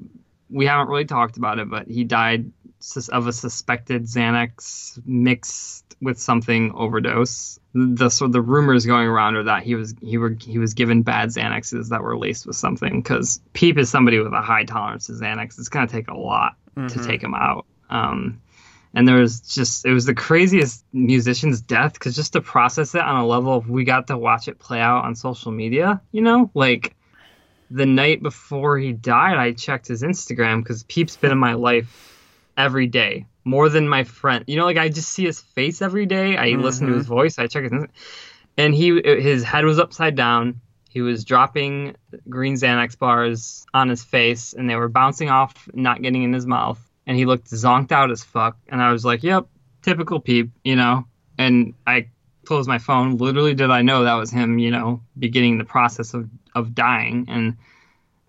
[0.49, 2.51] we haven't really talked about it, but he died
[3.11, 7.59] of a suspected Xanax mixed with something overdose.
[7.73, 11.03] The so the rumors going around are that he was he were he was given
[11.03, 15.07] bad Xanaxes that were laced with something because Peep is somebody with a high tolerance
[15.07, 15.57] to Xanax.
[15.59, 17.05] It's gonna take a lot to Mhm.
[17.05, 17.65] take him out.
[17.89, 18.41] Um,
[18.93, 23.01] and there was just it was the craziest musician's death because just to process it
[23.01, 26.21] on a level of we got to watch it play out on social media, you
[26.21, 26.95] know, like
[27.69, 32.11] the night before he died, I checked his Instagram because Peep's been in my life
[32.57, 34.43] every day, more than my friend.
[34.47, 36.37] You know, like I just see his face every day.
[36.37, 36.61] I mm-hmm.
[36.61, 37.39] listen to his voice.
[37.39, 37.73] I check his,
[38.57, 40.59] and he his head was upside down.
[40.89, 41.95] He was dropping
[42.27, 46.45] green Xanax bars on his face, and they were bouncing off, not getting in his
[46.45, 46.85] mouth.
[47.07, 48.57] And he looked zonked out as fuck.
[48.69, 49.47] And I was like, "Yep,
[49.81, 51.05] typical Peep," you know.
[51.37, 52.07] And I
[52.45, 53.17] closed my phone.
[53.17, 54.59] Literally, did I know that was him?
[54.59, 57.57] You know, beginning the process of of dying and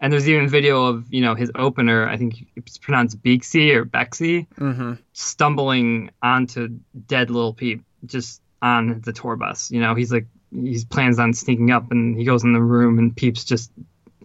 [0.00, 2.08] And there's even video of you know his opener.
[2.08, 4.94] I think it's pronounced Beaksy or Bexey, Mm-hmm.
[5.12, 6.68] stumbling onto
[7.06, 9.70] dead little Peep just on the tour bus.
[9.70, 12.98] You know, he's like he plans on sneaking up, and he goes in the room,
[12.98, 13.70] and Peep's just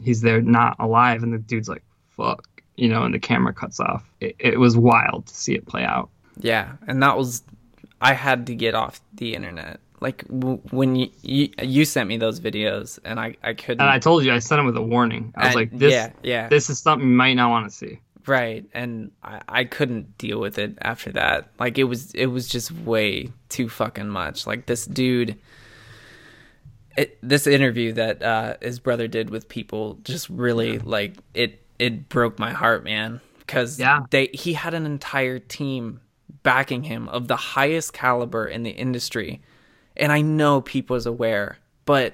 [0.02, 1.84] he's there not alive, and the dude's like
[2.16, 4.10] fuck, you know, and the camera cuts off.
[4.22, 6.10] It, it was wild to see it play out.
[6.40, 7.44] Yeah, and that was
[8.00, 9.80] I had to get off the internet.
[10.00, 13.82] Like w- when you, you you sent me those videos, and I I couldn't.
[13.82, 15.34] And I told you, I sent them with a warning.
[15.36, 17.76] I was And- like, this yeah, yeah, this is something you might not want to
[17.76, 18.00] see.
[18.28, 21.50] right, and I, I couldn't deal with it after that.
[21.60, 24.46] Like it was it was just way too fucking much.
[24.46, 25.36] Like this dude.
[26.96, 31.62] It, this interview that uh, his brother did with people just really like it.
[31.80, 33.22] It broke my heart, man.
[33.40, 34.02] Because Yeah.
[34.10, 36.02] they he had an entire team
[36.44, 39.42] backing him of the highest caliber in the industry,
[39.96, 42.14] and I know people is aware, but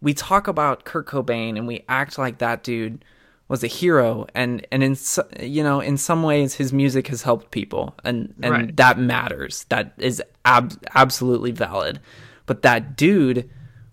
[0.00, 3.04] we talk about Kurt Cobain and we act like that dude
[3.48, 4.96] was a hero, and and in
[5.40, 8.76] you know in some ways his music has helped people, and and Right.
[8.76, 9.64] that matters.
[9.68, 12.00] That is ab- absolutely valid,
[12.46, 13.48] but that dude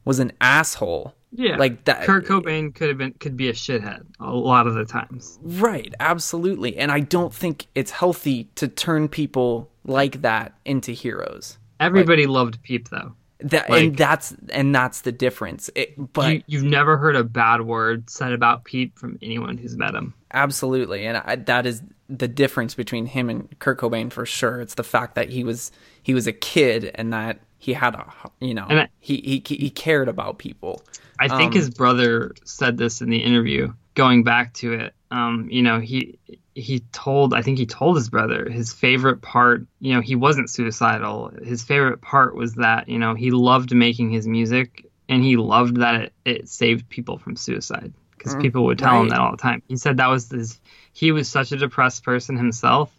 [0.05, 1.13] was an asshole.
[1.31, 2.05] Yeah, like that.
[2.05, 5.37] Kurt Cobain could have been could be a shithead a lot of the times.
[5.43, 6.75] Right, absolutely.
[6.77, 11.57] And I don't think it's healthy to turn people like that into heroes.
[11.79, 13.13] Everybody loved Peep though.
[13.41, 15.69] That Like- and that's and that's the difference.
[15.75, 19.77] It, but you, you've never heard a bad word said about Peep from anyone who's
[19.77, 20.13] met him.
[20.33, 24.59] absolutely, and I, that is the difference between him and Kurt Cobain for sure.
[24.61, 25.71] It's the fact that he was
[26.01, 28.05] he was a kid and that he had a
[28.39, 30.81] you know And I- he he he cared about people.
[31.19, 33.73] I think Um, his brother said this in the interview.
[33.95, 36.17] Going back to it, um, you know, he
[36.55, 39.65] he told I think he told his brother his favorite part.
[39.81, 41.31] You know, he wasn't suicidal.
[41.43, 45.77] His favorite part was that you know he loved making his music and he loved
[45.77, 49.37] that it, it saved people from suicide because people would tell him that all the
[49.37, 49.61] time.
[49.67, 50.59] He said that was his.
[50.93, 52.91] He was such a depressed person himself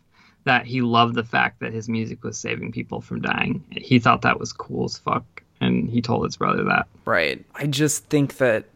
[0.44, 3.64] that he loved the fact that his music was saving people from dying.
[3.70, 6.86] He thought that was cool as fuck, and he told his brother that.
[7.04, 7.44] Right.
[7.54, 8.66] I just think that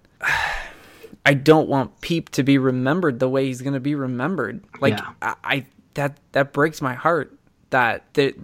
[1.26, 4.62] I don't want Peep to be remembered the way he's going to be remembered.
[4.80, 5.12] Like Yeah.
[5.22, 7.32] I, I that that breaks my heart
[7.70, 8.34] that that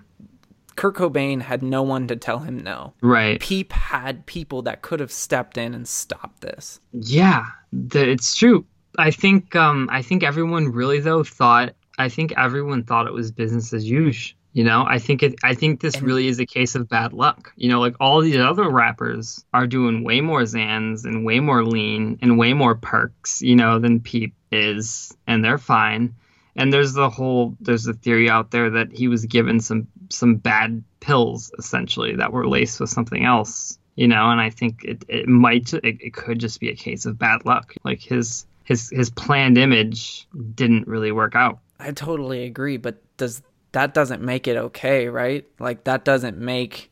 [0.76, 2.94] Kurt Cobain had no one to tell him no.
[3.02, 3.38] Right.
[3.38, 6.80] Peep had people that could have stepped in and stopped this.
[6.92, 7.46] Yeah,
[7.92, 8.64] it's true.
[8.96, 13.30] I think um I think everyone really though thought I think everyone thought it was
[13.30, 14.36] business as usual.
[14.52, 17.52] You know, I think it I think this really is a case of bad luck.
[17.56, 21.64] You know, like all these other rappers are doing way more Zans and way more
[21.64, 26.16] lean and way more perks, you know, than Peep is, and they're fine.
[26.56, 30.34] And there's the whole there's a theory out there that he was given some some
[30.34, 35.04] bad pills essentially that were laced with something else you know and i think it,
[35.08, 38.90] it might it, it could just be a case of bad luck like his his
[38.90, 44.46] his planned image didn't really work out I totally agree, but does that doesn't make
[44.46, 45.46] it okay, right?
[45.58, 46.90] Like that doesn't make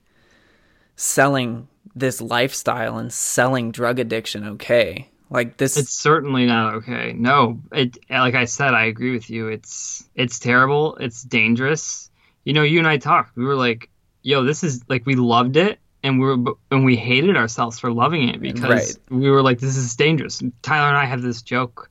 [0.96, 5.08] selling this lifestyle and selling drug addiction okay.
[5.30, 9.48] Like this it's certainly not okay no it like i said i agree with you
[9.48, 12.10] it's it's terrible it's dangerous
[12.44, 13.90] you know you and i talked we were like
[14.22, 17.92] yo this is like we loved it and we were and we hated ourselves for
[17.92, 18.96] loving it because Right.
[19.10, 21.90] we were like this is dangerous tyler and i have this joke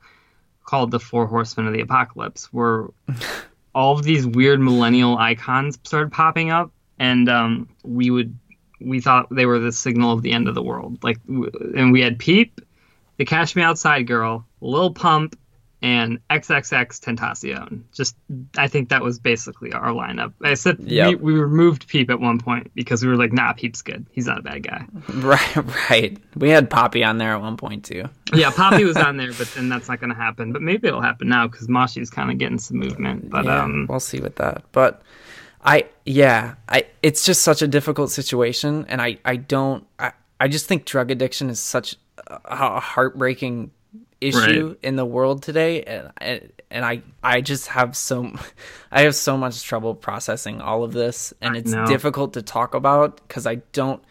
[0.68, 2.88] called the four horsemen of the apocalypse where
[3.74, 8.38] all of these weird millennial icons started popping up and um, we would
[8.80, 11.04] we thought they were the signal of the end of the world.
[11.04, 12.62] Like and we had peep
[13.18, 15.40] the Cash Me Outside Girl, Lil Pump,
[15.82, 17.84] and XXX Tentacion.
[17.94, 18.16] Just,
[18.58, 20.34] I think that was basically our lineup.
[20.44, 21.20] I said Yep.
[21.22, 24.06] we, we removed Peep at one point because we were like, nah, Peep's good.
[24.12, 24.86] He's not a bad guy.
[25.14, 25.56] right
[25.90, 26.18] right.
[26.36, 28.06] We had Poppy on there at one point too.
[28.34, 30.52] Yeah, Poppy was on there, but then that's not going to happen.
[30.52, 33.30] But maybe it'll happen now because Moshi's kind of getting some movement.
[33.30, 34.64] But yeah, um, we'll see with that.
[34.72, 35.04] But
[35.64, 40.48] I yeah, I it's just such a difficult situation and I I don't I, I
[40.48, 41.96] just think drug addiction is such
[42.46, 43.72] a heartbreaking
[44.20, 44.78] issue Right.
[44.84, 48.32] in the world today and and and I I just have so
[48.92, 53.28] I have so much trouble processing all of this and it's difficult to talk about
[53.30, 54.02] cuz I don't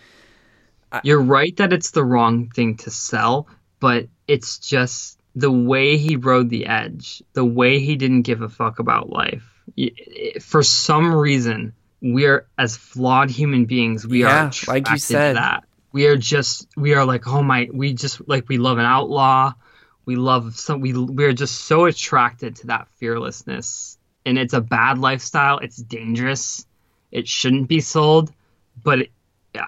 [1.02, 3.48] you're right that it's the wrong thing to sell,
[3.80, 8.48] but it's just the way he rode the edge, the way he didn't give a
[8.48, 9.44] fuck about life.
[9.76, 9.90] Eh,
[10.40, 15.36] for some reason, we're as flawed human beings, we Yeah, are like you said.
[15.36, 15.64] that.
[15.92, 19.52] We are just, we are like, oh my, we just like we love an outlaw.
[20.06, 20.80] We love some.
[20.80, 25.58] We we're just so attracted to that fearlessness, and it's a bad lifestyle.
[25.58, 26.64] It's dangerous.
[27.12, 28.32] It shouldn't be sold,
[28.82, 29.10] but it,
[29.54, 29.66] yeah,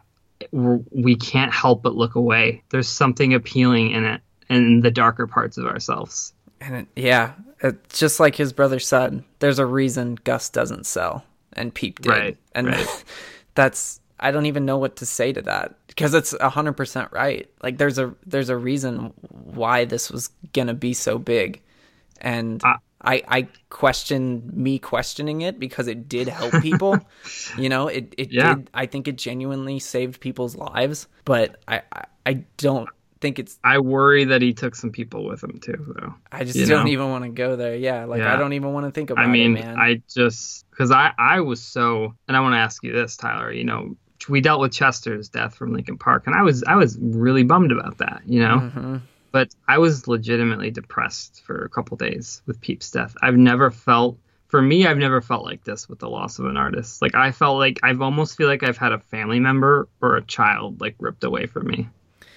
[0.53, 2.63] we can't help but look away.
[2.71, 6.33] There's something appealing in it, and the darker parts of ourselves.
[6.61, 11.25] And it, yeah, it's just like his brother said, there's a reason Gus doesn't sell
[11.53, 12.11] and Peep did.
[12.11, 13.05] Right, and right.
[13.55, 17.49] that's I don't even know what to say to that because it's 100% right.
[17.63, 21.63] Like there's a there's a reason why this was going to be so big.
[22.21, 27.07] And I- I I question me questioning it because it did help people.
[27.57, 28.55] you know, it it Yeah.
[28.57, 32.89] did I think it genuinely saved people's lives, but I I, I don't
[33.21, 36.15] think it's I worry that he took some people with him too, though.
[36.33, 36.91] I just You don't know?
[36.91, 37.77] even want to go there.
[37.77, 39.77] Yeah, like I don't even want to think about it, I mean, it.
[39.79, 43.53] I just because I I was so, and I want to ask you this, Tyler.
[43.53, 43.97] You know,
[44.29, 47.73] we dealt with Chester's death from Linkin Park, and I was I was really bummed
[47.73, 48.23] about that.
[48.27, 49.01] You know, Mhm.
[49.33, 53.15] but I was legitimately depressed for a couple days with Peep's death.
[53.23, 54.19] I've never felt.
[54.49, 57.03] For me, I've never felt like this with the loss of an artist.
[57.03, 60.23] Like I felt like I've almost feel like I've had a family member or a
[60.23, 61.87] child like ripped away from me.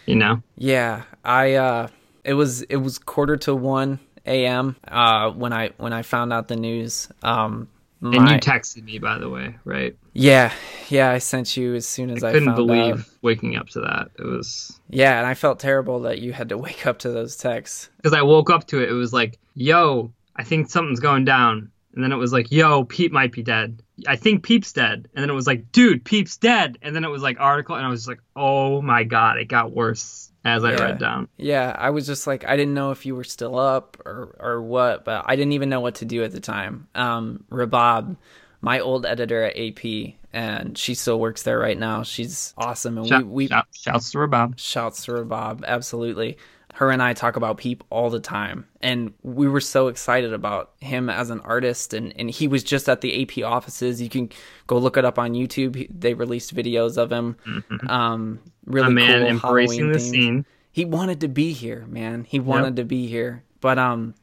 [0.06, 0.44] You know?
[0.58, 1.88] Yeah, I uh
[2.26, 4.76] it was it was quarter to 1 a.m.
[4.90, 7.08] uh when I when I found out the news.
[7.24, 7.70] Um
[8.02, 9.96] And you texted me, by the way, right?
[10.14, 10.52] Yeah,
[10.90, 13.06] yeah, I sent you as soon as I, Couldn't found believe out.
[13.22, 14.10] waking up to that.
[14.18, 17.38] It was Yeah, and I felt terrible that you had to wake up to those
[17.38, 17.90] texts.
[17.98, 18.90] because I woke up to it.
[18.90, 22.86] It was like, "Yo, I think something's going down," and then it was like, "Yo,
[22.86, 26.38] Pete might be dead." I think Peep's dead, and then it was like, "Dude, Peep's
[26.38, 29.48] dead," and then it was like article, and I was like, "Oh my god!" It
[29.48, 30.82] got worse as I Yeah.
[30.84, 31.28] read down.
[31.38, 34.62] Yeah, I was just like I didn't know if you were still up or or
[34.62, 36.88] what, but I didn't even know what to do at the time.
[36.96, 38.16] Um Rabab,
[38.62, 42.04] my old editor at AP, and she still works there right now.
[42.04, 44.54] She's awesome and Shout, we, we shout, shouts to Rabab.
[44.58, 46.38] Shouts to Bob, absolutely.
[46.74, 50.72] Her and I talk about Peep all the time, and we were so excited about
[50.80, 51.94] him as an artist.
[51.94, 54.02] And, and he was just at the AP offices.
[54.02, 54.30] You can
[54.68, 55.88] go look it up on YouTube.
[55.98, 57.36] They released videos of him.
[57.88, 60.46] Um, really A man cool embracing Halloween the scene.
[60.72, 62.24] He wanted to be here, man.
[62.24, 63.44] He wanted to be here.
[63.60, 64.16] But um,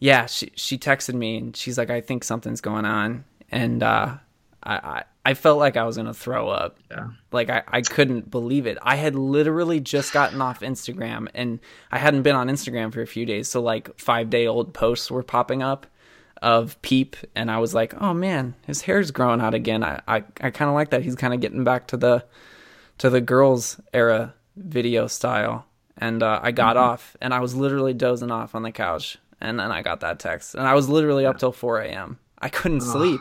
[0.00, 4.16] yeah, she she texted me and she's like, I think something's going on, and uh,
[4.62, 6.78] I, I I felt like I was gonna throw up.
[6.90, 7.08] Yeah.
[7.30, 8.78] Like I, I couldn't believe it.
[8.82, 13.06] I had literally just gotten off Instagram and I hadn't been on Instagram for a
[13.06, 13.48] few days.
[13.48, 15.86] So like five day old posts were popping up
[16.42, 19.84] of Peep and I was like, oh man, his hair's growing out again.
[19.84, 21.02] I, I, I kinda like that.
[21.02, 22.24] He's kinda getting back to the
[22.98, 25.66] to the girls era video style.
[25.98, 29.60] And uh, I got off and I was literally dozing off on the couch and
[29.60, 30.54] then I got that text.
[30.54, 32.18] And I was literally up till four AM.
[32.38, 33.20] I couldn't sleep.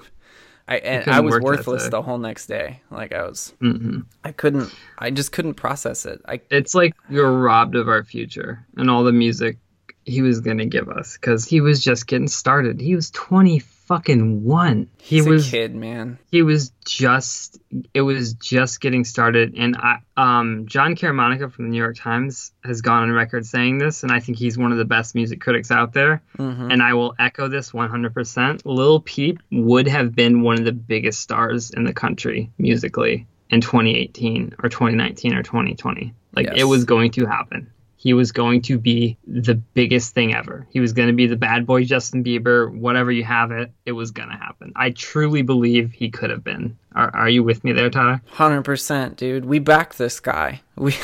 [0.69, 2.79] I and I was worthless the whole next day.
[2.91, 4.71] Like I was hmm I couldn't.
[4.99, 6.21] I just couldn't process it.
[6.27, 9.57] I It's like were robbed of our future and all the music
[10.05, 12.79] he was gonna give us because he was just getting started.
[12.79, 13.57] He was twenty
[13.89, 14.87] fucking one.
[14.99, 16.19] He he's was a kid, man.
[16.31, 17.59] he was just
[17.95, 22.51] it was just getting started and I, um john Caramanica from the new york times
[22.63, 25.39] has gone on record saying this and i think he's one of the best music
[25.41, 30.41] critics out there hmm and i will echo this 100% lil peep would have been
[30.43, 36.13] one of the biggest stars in the country musically in 2018 or 2019 or 2020
[36.35, 36.55] like Yes.
[36.59, 37.71] it was going to happen
[38.01, 40.65] he was going to be the biggest thing ever.
[40.71, 43.91] He was going to be the bad boy Justin Bieber, whatever you have it, it
[43.91, 44.71] was going to happen.
[44.77, 46.77] I truly believe he could have been.
[46.95, 48.21] Are, are you with me there, Tyler?
[48.29, 49.43] Hundred percent, dude.
[49.43, 50.61] We backed this guy.
[50.79, 50.95] We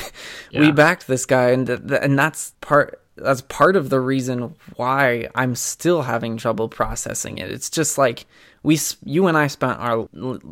[0.53, 3.01] we backed this guy, and th- th- and that's part.
[3.17, 7.51] That's part of the reason why I'm still having trouble processing it.
[7.51, 8.25] It's just like
[8.63, 10.07] we, you and I spent our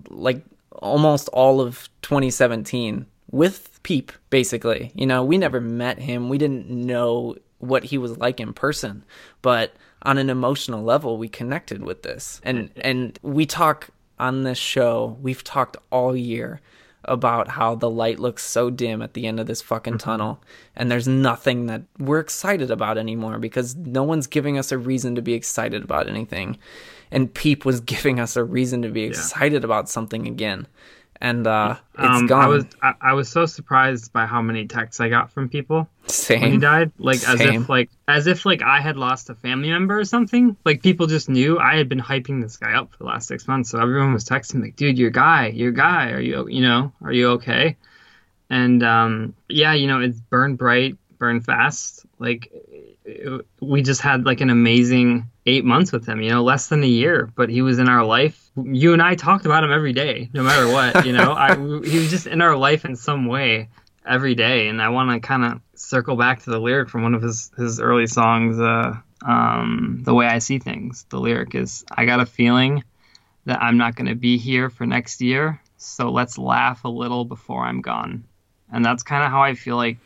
[0.10, 4.92] like almost all of 2017 with Peep, basically.
[4.96, 6.30] You know, we never met him.
[6.30, 9.04] We didn't know what he was like in person,
[9.42, 9.74] but
[10.04, 12.40] on an emotional level, we connected with this.
[12.44, 15.18] And and we talk on this show.
[15.22, 16.62] We've talked all year
[17.06, 20.10] about how the light looks so dim at the end of this fucking mm-hmm.
[20.10, 20.42] tunnel
[20.74, 25.14] and there's nothing that we're excited about anymore because no one's giving us a reason
[25.16, 26.58] to be excited about anything
[27.12, 30.66] and peep was giving us a reason to be excited about something again
[31.24, 34.68] and uh it's um, gone I was I, I was so surprised by how many
[34.68, 35.88] texts I got from people
[36.42, 36.92] when he died.
[37.00, 40.58] Like as if like as if like I had lost a family member or something.
[40.66, 43.48] Like people just knew I had been hyping this guy up for the last six
[43.48, 46.62] months, so everyone was texting me like, "Dude, your guy, your guy, are you you
[46.62, 47.78] know are you okay?"
[48.50, 52.06] And um, yeah, you know it's burn bright, burn fast.
[52.20, 52.52] Like
[53.06, 56.22] it- we just had like an amazing eight months with him.
[56.22, 58.50] You know, less than a year, but he was in our life.
[58.56, 61.06] You and I talked about him every day, no matter what.
[61.06, 63.70] You know, I, he was just in our life in some way
[64.06, 64.68] every day.
[64.68, 67.52] And I want to kind of circle back to the lyric from one of his
[67.58, 72.20] his early songs, uh, um, "The Way I See Things." The lyric is, "I got
[72.20, 72.84] a feeling
[73.46, 77.26] that I'm not going to be here for next year, so let's laugh a little
[77.26, 78.26] before I'm gone."
[78.72, 79.98] And that's kind of how I feel like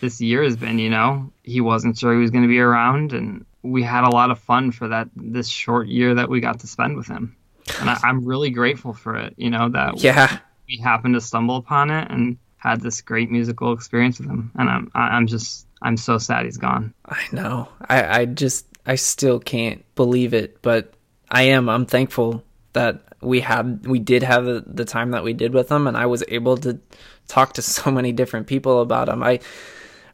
[0.00, 0.78] this year has been.
[0.78, 4.10] You know, he wasn't sure he was going to be around, and we had a
[4.10, 7.36] lot of fun for that this short year that we got to spend with him.
[7.80, 9.34] And I, I'm really grateful for it.
[9.36, 10.38] You know that Yeah.
[10.68, 14.50] we happened to stumble upon it and had this great musical experience with him.
[14.56, 16.94] And I'm I'm just I'm so sad he's gone.
[17.06, 17.68] I know.
[17.88, 20.94] I, I just I still can't believe it, but
[21.30, 21.68] I am.
[21.68, 22.42] I'm thankful
[22.72, 25.96] that we had we did have the, the time that we did with him, and
[25.96, 26.78] I was able to
[27.26, 29.22] talk to so many different people about him.
[29.22, 29.40] I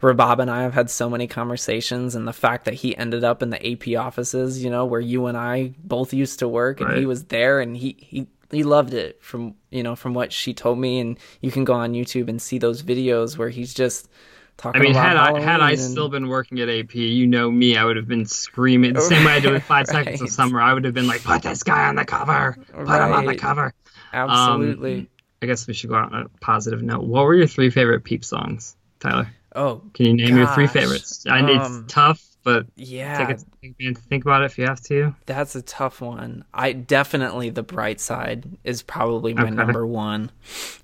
[0.05, 3.42] Rabab and I have had so many conversations, and the fact that he ended up
[3.42, 6.96] in the AP offices, you know, where you and I both used to work, and
[6.96, 10.55] he was there, and he he he loved it from you know from what she
[10.55, 14.09] told me, and you can go on YouTube and see those videos where he's just
[14.57, 14.80] talking.
[14.80, 17.50] I mean, about had I had I and- still been working at AP, you know
[17.50, 20.30] me, I would have been screaming the same way I did with Five Seconds of
[20.30, 20.61] Summer.
[20.61, 22.57] I would have been like, "Put this guy on the cover!
[22.72, 23.72] Put him on the cover!"
[24.12, 24.98] absolutely.
[24.98, 25.09] Um,
[25.42, 27.02] I guess we should go on a positive note.
[27.05, 29.28] What were your three favorite Peep songs, Tyler?
[29.55, 31.24] Oh Can you name your three favorites?
[31.28, 34.64] I know um, it's tough, but yeah, take a think, think about it if you
[34.66, 35.14] have to.
[35.26, 36.44] that's a tough one.
[36.52, 39.50] I definitely the bright side is probably my Okay.
[39.55, 40.30] number one.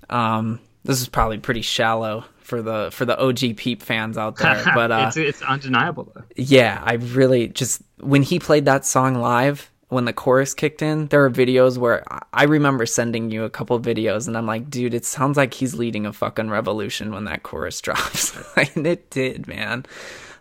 [0.09, 4.63] Um, this is probably pretty shallow for the for the OG Peep fans out there,
[4.75, 6.23] but uh, it's it's undeniable though.
[6.35, 11.07] yeah, I really just when he played that song live, when the chorus kicked in,
[11.07, 14.93] there are videos where I- remember sending you a couple videos, and I'm like, dude,
[14.93, 19.47] it sounds like he's leading a fucking revolution when that chorus drops, and it did,
[19.47, 19.85] man.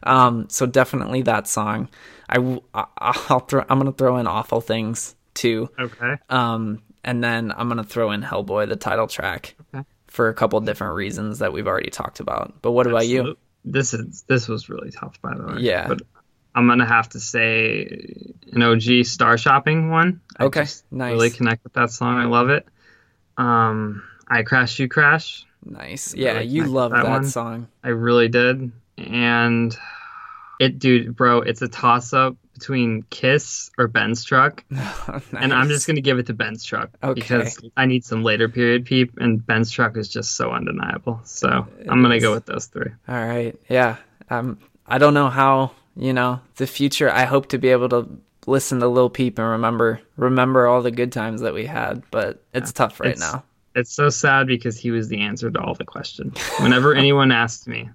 [0.04, 1.88] Um, so definitely that song.
[2.28, 3.64] I I'll throw.
[3.68, 5.68] I'm gonna throw in awful things too.
[5.78, 6.14] Okay.
[6.30, 9.84] Um, and then I'm gonna throw in Hellboy, the title track, Okay.
[10.06, 12.54] for a couple different reasons that we've already talked about.
[12.62, 13.36] But what about you?
[13.64, 15.54] This is this was really tough, by the way.
[15.58, 15.88] Yeah.
[15.88, 16.02] But
[16.54, 20.20] I'm gonna have to say an OG Star Shopping one.
[20.38, 21.12] Okay, nice.
[21.12, 22.16] Really connect with that song.
[22.18, 22.66] I love it.
[23.36, 25.44] Um, I crash, you crash.
[25.64, 26.12] Nice.
[26.14, 27.68] Really Yeah, you love that that, song.
[27.84, 28.72] I really did.
[28.98, 29.76] And
[30.58, 34.64] it, dude, bro, it's a toss up between Kiss or Benz Truck.
[35.32, 37.14] And I'm just gonna give it to Benz Truck Okay.
[37.14, 41.20] because I need some later period peep, and Benz Truck is just so undeniable.
[41.24, 41.48] So
[41.88, 42.90] I'm gonna go with those three.
[43.08, 43.54] All right.
[43.68, 43.96] Yeah.
[44.28, 45.70] Um I don't know how,
[46.00, 48.08] you know, the future I hope to be able to
[48.46, 52.42] listen to Lil Peep and remember remember all the good times that we had, but
[52.54, 53.44] it's tough right It's- now.
[53.76, 56.36] It's so sad because he was the answer to all the questions.
[56.58, 57.88] Whenever anyone asked me,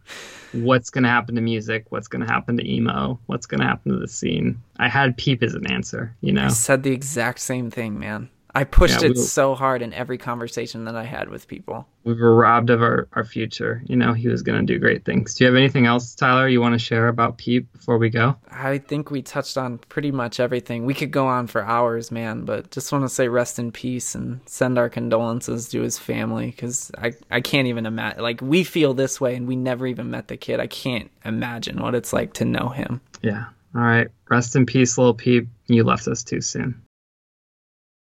[0.53, 1.87] what's going to happen to music?
[1.89, 3.19] What's going to happen to emo?
[3.25, 4.61] What's going to happen to the scene?
[4.79, 6.45] I had Peep as an answer, you know?
[6.45, 8.29] I said the exact same thing, man.
[8.55, 11.85] I pushed Yeah, it we- so hard in every conversation that I had with people.
[12.05, 13.83] We were robbed of our, our future.
[13.87, 15.35] You know, he was going to do great things.
[15.35, 18.35] Do you have anything else, Tyler, you want to share about Peep before we go?
[18.49, 20.85] I think we touched on pretty much everything.
[20.85, 24.15] We could go on for hours, man, but just want to say rest in peace
[24.15, 28.21] and send our condolences to his family because I, I can't even imagine.
[28.21, 30.59] Like, we feel this way and we never even met the kid.
[30.59, 33.01] I can't imagine what it's like to know him.
[33.21, 33.45] Yeah.
[33.75, 34.07] All right.
[34.29, 35.47] Rest in peace, little Peep.
[35.67, 36.81] You left us too soon.